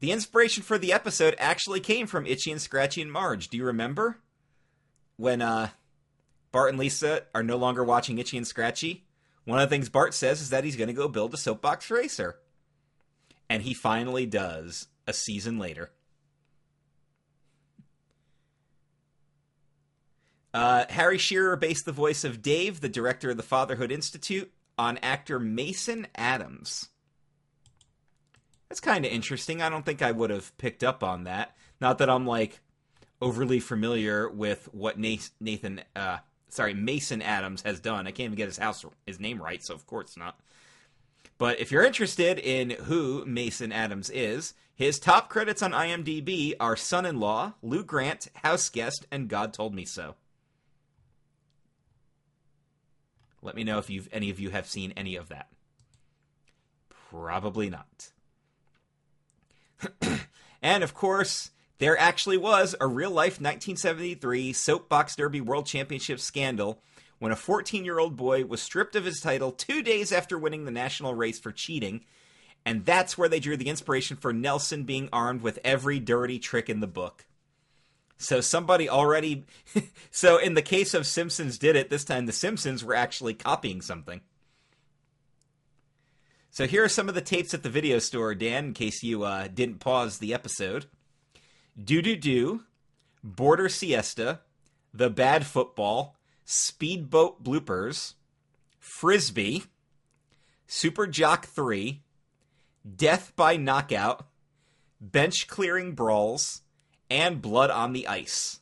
the 0.00 0.10
inspiration 0.10 0.62
for 0.62 0.78
the 0.78 0.90
episode 0.90 1.36
actually 1.38 1.80
came 1.80 2.06
from 2.06 2.24
Itchy 2.24 2.50
and 2.50 2.60
Scratchy 2.62 3.02
and 3.02 3.12
Marge. 3.12 3.48
Do 3.48 3.58
you 3.58 3.66
remember? 3.66 4.16
When 5.18 5.42
uh, 5.42 5.68
Bart 6.50 6.70
and 6.70 6.78
Lisa 6.78 7.24
are 7.34 7.42
no 7.42 7.58
longer 7.58 7.84
watching 7.84 8.16
Itchy 8.16 8.38
and 8.38 8.46
Scratchy, 8.46 9.04
one 9.44 9.58
of 9.58 9.68
the 9.68 9.76
things 9.76 9.90
Bart 9.90 10.14
says 10.14 10.40
is 10.40 10.48
that 10.48 10.64
he's 10.64 10.76
going 10.76 10.88
to 10.88 10.94
go 10.94 11.08
build 11.08 11.34
a 11.34 11.36
soapbox 11.36 11.90
racer. 11.90 12.38
And 13.50 13.62
he 13.62 13.74
finally 13.74 14.24
does 14.24 14.86
a 15.06 15.12
season 15.12 15.58
later. 15.58 15.90
Uh, 20.54 20.84
Harry 20.90 21.18
Shearer 21.18 21.56
based 21.56 21.84
the 21.84 21.92
voice 21.92 22.24
of 22.24 22.42
Dave, 22.42 22.80
the 22.80 22.88
director 22.88 23.30
of 23.30 23.36
the 23.36 23.42
Fatherhood 23.42 23.90
Institute, 23.90 24.52
on 24.78 24.98
actor 24.98 25.38
Mason 25.38 26.06
Adams. 26.14 26.88
That's 28.68 28.80
kind 28.80 29.04
of 29.04 29.12
interesting. 29.12 29.62
I 29.62 29.68
don't 29.68 29.84
think 29.84 30.02
I 30.02 30.12
would 30.12 30.30
have 30.30 30.56
picked 30.58 30.82
up 30.82 31.02
on 31.02 31.24
that. 31.24 31.56
Not 31.80 31.98
that 31.98 32.10
I'm 32.10 32.26
like 32.26 32.60
overly 33.20 33.60
familiar 33.60 34.28
with 34.28 34.68
what 34.72 34.98
Nathan, 34.98 35.82
uh, 35.94 36.18
sorry, 36.48 36.74
Mason 36.74 37.22
Adams 37.22 37.62
has 37.62 37.80
done. 37.80 38.06
I 38.06 38.10
can't 38.10 38.26
even 38.26 38.36
get 38.36 38.48
his 38.48 38.58
house, 38.58 38.84
his 39.06 39.20
name 39.20 39.40
right, 39.40 39.62
so 39.62 39.74
of 39.74 39.86
course 39.86 40.16
not. 40.16 40.38
But 41.38 41.60
if 41.60 41.70
you're 41.70 41.84
interested 41.84 42.38
in 42.38 42.70
who 42.70 43.24
Mason 43.26 43.72
Adams 43.72 44.10
is, 44.10 44.54
his 44.74 44.98
top 44.98 45.28
credits 45.28 45.62
on 45.62 45.72
IMDb 45.72 46.54
are 46.58 46.76
Son 46.76 47.04
in 47.06 47.20
Law, 47.20 47.54
Lou 47.62 47.84
Grant, 47.84 48.28
House 48.36 48.68
Guest, 48.68 49.06
and 49.10 49.28
God 49.28 49.52
Told 49.52 49.74
Me 49.74 49.84
So. 49.84 50.14
Let 53.42 53.56
me 53.56 53.64
know 53.64 53.78
if 53.78 53.90
you've 53.90 54.08
any 54.12 54.30
of 54.30 54.38
you 54.38 54.50
have 54.50 54.66
seen 54.68 54.92
any 54.96 55.16
of 55.16 55.28
that. 55.28 55.48
Probably 57.10 57.68
not. 57.68 58.12
and 60.62 60.84
of 60.84 60.94
course, 60.94 61.50
there 61.78 61.98
actually 61.98 62.36
was 62.36 62.76
a 62.80 62.86
real 62.86 63.10
life 63.10 63.40
1973 63.40 64.52
Soapbox 64.52 65.16
Derby 65.16 65.40
World 65.40 65.66
Championship 65.66 66.20
scandal 66.20 66.80
when 67.18 67.32
a 67.32 67.36
14 67.36 67.84
year 67.84 67.98
old 67.98 68.16
boy 68.16 68.44
was 68.44 68.62
stripped 68.62 68.94
of 68.94 69.04
his 69.04 69.20
title 69.20 69.50
two 69.50 69.82
days 69.82 70.12
after 70.12 70.38
winning 70.38 70.64
the 70.64 70.70
national 70.70 71.14
race 71.14 71.40
for 71.40 71.50
cheating. 71.52 72.04
And 72.64 72.84
that's 72.84 73.18
where 73.18 73.28
they 73.28 73.40
drew 73.40 73.56
the 73.56 73.68
inspiration 73.68 74.16
for 74.16 74.32
Nelson 74.32 74.84
being 74.84 75.08
armed 75.12 75.42
with 75.42 75.58
every 75.64 75.98
dirty 75.98 76.38
trick 76.38 76.70
in 76.70 76.78
the 76.78 76.86
book. 76.86 77.26
So 78.22 78.40
somebody 78.40 78.88
already. 78.88 79.44
so 80.10 80.38
in 80.38 80.54
the 80.54 80.62
case 80.62 80.94
of 80.94 81.06
Simpsons 81.06 81.58
did 81.58 81.76
it, 81.76 81.90
this 81.90 82.04
time 82.04 82.26
the 82.26 82.32
Simpsons 82.32 82.84
were 82.84 82.94
actually 82.94 83.34
copying 83.34 83.80
something. 83.80 84.20
So 86.50 86.66
here 86.66 86.84
are 86.84 86.88
some 86.88 87.08
of 87.08 87.14
the 87.14 87.20
tapes 87.20 87.54
at 87.54 87.62
the 87.62 87.70
video 87.70 87.98
store, 87.98 88.34
Dan, 88.34 88.66
in 88.66 88.74
case 88.74 89.02
you 89.02 89.22
uh, 89.22 89.48
didn't 89.48 89.80
pause 89.80 90.18
the 90.18 90.34
episode. 90.34 90.86
Do 91.82 92.02
Do 92.02 92.16
Do, 92.16 92.64
Border 93.24 93.68
Siesta, 93.68 94.40
The 94.92 95.08
Bad 95.08 95.46
Football, 95.46 96.16
Speedboat 96.44 97.42
Bloopers, 97.42 98.14
Frisbee, 98.78 99.64
Super 100.66 101.06
Jock 101.06 101.46
3, 101.46 102.02
Death 102.96 103.32
by 103.36 103.56
Knockout, 103.56 104.26
Bench 105.00 105.46
Clearing 105.46 105.94
Brawls, 105.94 106.61
and 107.12 107.42
Blood 107.42 107.70
on 107.70 107.92
the 107.92 108.08
Ice. 108.08 108.60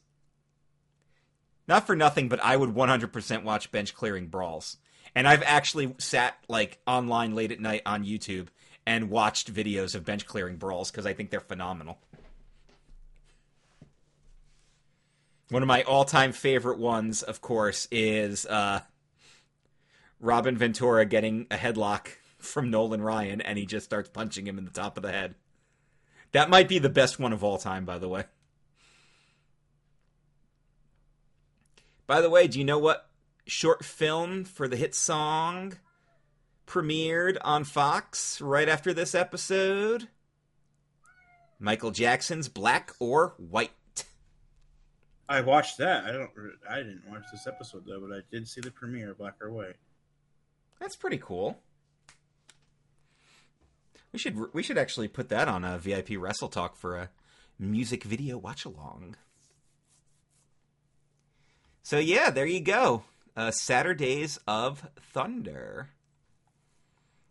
Not 1.69 1.87
for 1.87 1.95
nothing, 1.95 2.29
but 2.29 2.43
I 2.43 2.57
would 2.57 2.71
100% 2.71 3.45
watch 3.45 3.71
Bench 3.71 3.95
Clearing 3.95 4.27
Brawls. 4.27 4.77
And 5.15 5.29
I've 5.29 5.43
actually 5.45 5.95
sat 5.99 6.37
like 6.49 6.81
online 6.87 7.35
late 7.35 7.53
at 7.53 7.61
night 7.61 7.83
on 7.87 8.05
YouTube 8.05 8.49
and 8.87 9.11
watched 9.11 9.53
videos 9.53 9.95
of 9.95 10.05
bench 10.05 10.27
clearing 10.27 10.57
brawls 10.57 10.91
because 10.91 11.07
I 11.07 11.13
think 11.13 11.31
they're 11.31 11.41
phenomenal. 11.41 11.99
One 15.51 15.63
of 15.63 15.69
my 15.69 15.83
all-time 15.83 16.33
favorite 16.33 16.79
ones, 16.79 17.23
of 17.23 17.41
course, 17.41 17.89
is 17.91 18.47
uh, 18.47 18.81
Robin 20.21 20.57
Ventura 20.57 21.05
getting 21.05 21.47
a 21.51 21.57
headlock 21.57 22.09
from 22.39 22.71
Nolan 22.71 23.03
Ryan, 23.03 23.41
and 23.41 23.59
he 23.59 23.67
just 23.67 23.85
starts 23.85 24.09
punching 24.09 24.47
him 24.47 24.59
in 24.59 24.65
the 24.65 24.71
top 24.71 24.97
of 24.97 25.03
the 25.03 25.11
head. 25.11 25.35
That 26.33 26.51
might 26.51 26.69
be 26.69 26.79
the 26.79 26.89
best 26.89 27.19
one 27.19 27.33
of 27.33 27.43
all 27.43 27.59
time, 27.59 27.85
by 27.85 27.99
the 27.99 28.09
way. 28.09 28.25
By 32.11 32.21
the 32.21 32.29
way, 32.29 32.49
do 32.49 32.59
you 32.59 32.65
know 32.65 32.81
what 32.81 33.09
short 33.47 33.85
film 33.85 34.43
for 34.43 34.67
the 34.67 34.75
hit 34.75 34.97
song 34.97 35.75
premiered 36.67 37.39
on 37.43 37.63
Fox 37.63 38.41
right 38.41 38.69
after 38.69 38.93
this 38.93 39.15
episode. 39.15 40.09
Michael 41.61 41.93
Jackson's 41.93 42.49
Black 42.49 42.91
or 42.99 43.35
White. 43.39 44.07
I 45.29 45.41
watched 45.43 45.79
that. 45.79 46.05
I 46.05 46.11
don't. 46.11 46.31
I 46.69 46.79
didn't 46.79 47.09
watch 47.09 47.23
this 47.31 47.47
episode 47.47 47.85
though, 47.87 48.01
but 48.01 48.13
I 48.13 48.23
did 48.33 48.49
see 48.49 48.61
the 48.61 48.73
premiere, 48.73 49.15
Black 49.15 49.35
or 49.41 49.53
White. 49.53 49.77
That's 50.81 50.97
pretty 50.97 51.19
cool. 51.19 51.61
We 54.11 54.19
should 54.19 54.53
we 54.53 54.65
should 54.65 54.79
actually 54.79 55.07
put 55.07 55.29
that 55.29 55.47
on 55.47 55.63
a 55.63 55.79
VIP 55.79 56.19
Wrestle 56.19 56.49
Talk 56.49 56.75
for 56.75 56.97
a 56.97 57.11
music 57.57 58.03
video 58.03 58.37
watch 58.37 58.65
along. 58.65 59.15
So 61.83 61.99
yeah, 61.99 62.31
there 62.31 62.47
you 62.47 62.61
go 62.61 63.05
uh, 63.37 63.51
Saturdays 63.51 64.39
of 64.47 64.89
Thunder. 65.13 65.91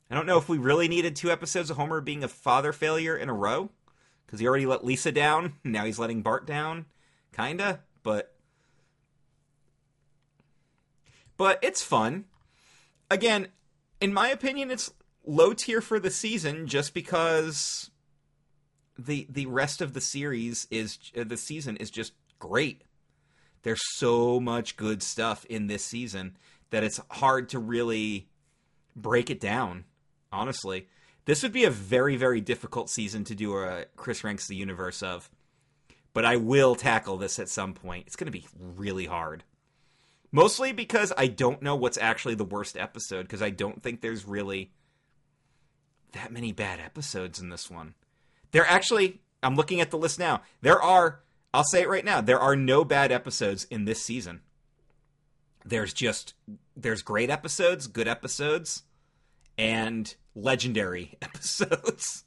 I 0.09 0.15
don't 0.15 0.25
know 0.25 0.39
if 0.39 0.49
we 0.49 0.57
really 0.57 0.87
needed 0.87 1.15
two 1.15 1.29
episodes 1.29 1.69
of 1.69 1.77
Homer 1.77 2.01
being 2.01 2.23
a 2.23 2.27
father 2.27 2.73
failure 2.73 3.15
in 3.15 3.29
a 3.29 3.33
row 3.33 3.69
because 4.25 4.39
he 4.39 4.47
already 4.47 4.65
let 4.65 4.83
Lisa 4.83 5.11
down. 5.11 5.53
Now 5.63 5.85
he's 5.85 5.99
letting 5.99 6.21
Bart 6.21 6.47
down, 6.47 6.85
kinda. 7.35 7.81
But 8.01 8.33
but 11.37 11.59
it's 11.61 11.83
fun. 11.83 12.25
Again, 13.11 13.49
in 14.01 14.13
my 14.13 14.29
opinion, 14.29 14.71
it's 14.71 14.91
low 15.25 15.53
tier 15.53 15.81
for 15.81 15.99
the 15.99 16.09
season 16.09 16.65
just 16.65 16.93
because 16.93 17.91
the 18.97 19.27
the 19.29 19.45
rest 19.45 19.79
of 19.79 19.93
the 19.93 20.01
series 20.01 20.67
is 20.71 20.97
uh, 21.15 21.23
the 21.23 21.37
season 21.37 21.77
is 21.77 21.91
just 21.91 22.13
great. 22.39 22.81
There's 23.63 23.81
so 23.95 24.39
much 24.39 24.77
good 24.77 25.03
stuff 25.03 25.45
in 25.45 25.67
this 25.67 25.83
season 25.83 26.37
that 26.69 26.83
it's 26.83 26.99
hard 27.11 27.49
to 27.49 27.59
really 27.59 28.29
break 28.95 29.29
it 29.29 29.39
down, 29.39 29.85
honestly. 30.31 30.87
This 31.25 31.43
would 31.43 31.51
be 31.51 31.65
a 31.65 31.71
very, 31.71 32.15
very 32.15 32.41
difficult 32.41 32.89
season 32.89 33.23
to 33.25 33.35
do 33.35 33.55
a 33.57 33.85
Chris 33.95 34.23
Ranks 34.23 34.47
the 34.47 34.55
Universe 34.55 35.03
of. 35.03 35.29
But 36.13 36.25
I 36.25 36.37
will 36.37 36.75
tackle 36.75 37.17
this 37.17 37.37
at 37.37 37.49
some 37.49 37.73
point. 37.73 38.07
It's 38.07 38.15
going 38.15 38.31
to 38.31 38.37
be 38.37 38.47
really 38.57 39.05
hard. 39.05 39.43
Mostly 40.31 40.71
because 40.71 41.11
I 41.17 41.27
don't 41.27 41.61
know 41.61 41.75
what's 41.75 41.97
actually 41.97 42.35
the 42.35 42.43
worst 42.45 42.77
episode, 42.77 43.23
because 43.23 43.41
I 43.41 43.49
don't 43.49 43.81
think 43.81 44.01
there's 44.01 44.25
really 44.25 44.71
that 46.13 46.31
many 46.31 46.51
bad 46.51 46.79
episodes 46.79 47.39
in 47.39 47.49
this 47.49 47.69
one. 47.69 47.93
There 48.51 48.65
actually, 48.65 49.21
I'm 49.43 49.55
looking 49.55 49.81
at 49.81 49.91
the 49.91 49.97
list 49.97 50.19
now. 50.19 50.41
There 50.61 50.81
are 50.81 51.21
I'll 51.53 51.63
say 51.63 51.81
it 51.81 51.89
right 51.89 52.05
now. 52.05 52.21
There 52.21 52.39
are 52.39 52.55
no 52.55 52.83
bad 52.85 53.11
episodes 53.11 53.65
in 53.65 53.85
this 53.85 54.01
season. 54.01 54.41
There's 55.65 55.93
just 55.93 56.33
there's 56.75 57.01
great 57.01 57.29
episodes, 57.29 57.87
good 57.87 58.07
episodes, 58.07 58.83
and 59.57 60.13
legendary 60.35 61.17
episodes. 61.21 62.23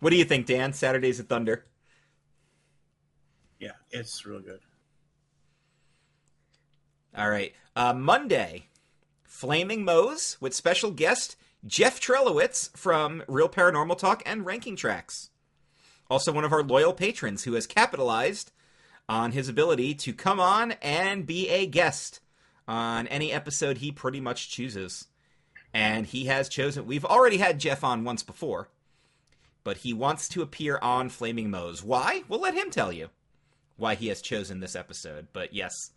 what 0.00 0.10
do 0.10 0.16
you 0.16 0.24
think, 0.24 0.46
Dan? 0.46 0.72
Saturdays 0.72 1.20
at 1.20 1.28
Thunder. 1.28 1.66
Yeah, 3.58 3.72
it's 3.90 4.26
real 4.26 4.40
good. 4.40 4.60
All 7.16 7.30
right. 7.30 7.54
Uh, 7.74 7.94
Monday, 7.94 8.66
Flaming 9.24 9.84
Moe's 9.84 10.36
with 10.40 10.54
special 10.54 10.90
guest 10.90 11.36
Jeff 11.64 11.98
Trelowitz 12.00 12.76
from 12.76 13.22
Real 13.26 13.48
Paranormal 13.48 13.96
Talk 13.96 14.22
and 14.26 14.44
Ranking 14.44 14.76
Tracks 14.76 15.30
also 16.10 16.32
one 16.32 16.44
of 16.44 16.52
our 16.52 16.62
loyal 16.62 16.92
patrons 16.92 17.44
who 17.44 17.54
has 17.54 17.66
capitalized 17.66 18.52
on 19.08 19.32
his 19.32 19.48
ability 19.48 19.94
to 19.94 20.12
come 20.12 20.40
on 20.40 20.72
and 20.82 21.26
be 21.26 21.48
a 21.48 21.66
guest 21.66 22.20
on 22.66 23.06
any 23.08 23.32
episode 23.32 23.78
he 23.78 23.92
pretty 23.92 24.20
much 24.20 24.50
chooses. 24.50 25.06
And 25.72 26.06
he 26.06 26.26
has 26.26 26.48
chosen, 26.48 26.86
we've 26.86 27.04
already 27.04 27.36
had 27.36 27.60
Jeff 27.60 27.84
on 27.84 28.04
once 28.04 28.22
before, 28.22 28.68
but 29.62 29.78
he 29.78 29.92
wants 29.92 30.28
to 30.30 30.42
appear 30.42 30.78
on 30.80 31.08
Flaming 31.08 31.50
Moe's. 31.50 31.82
Why? 31.82 32.22
We'll 32.28 32.40
let 32.40 32.54
him 32.54 32.70
tell 32.70 32.92
you 32.92 33.10
why 33.76 33.94
he 33.94 34.08
has 34.08 34.22
chosen 34.22 34.60
this 34.60 34.76
episode. 34.76 35.28
But 35.32 35.52
yes, 35.52 35.90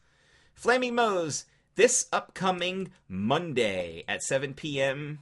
Flaming 0.54 0.96
Moe's 0.96 1.46
this 1.76 2.08
upcoming 2.12 2.92
Monday 3.08 4.04
at 4.08 4.22
7 4.22 4.54
p.m. 4.54 5.20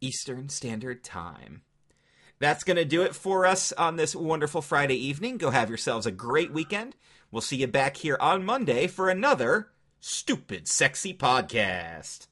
Eastern 0.00 0.48
Standard 0.48 1.04
Time. 1.04 1.62
That's 2.42 2.64
going 2.64 2.76
to 2.76 2.84
do 2.84 3.02
it 3.02 3.14
for 3.14 3.46
us 3.46 3.70
on 3.70 3.94
this 3.94 4.16
wonderful 4.16 4.62
Friday 4.62 4.96
evening. 4.96 5.38
Go 5.38 5.50
have 5.50 5.68
yourselves 5.68 6.06
a 6.06 6.10
great 6.10 6.52
weekend. 6.52 6.96
We'll 7.30 7.40
see 7.40 7.54
you 7.54 7.68
back 7.68 7.96
here 7.96 8.16
on 8.18 8.44
Monday 8.44 8.88
for 8.88 9.08
another 9.08 9.68
Stupid 10.00 10.66
Sexy 10.66 11.14
Podcast. 11.14 12.26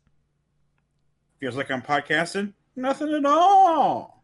Feels 1.38 1.55
like 1.55 1.70
I'm 1.70 1.81
podcasting? 1.81 2.55
Nothing 2.75 3.14
at 3.14 3.25
all. 3.25 4.19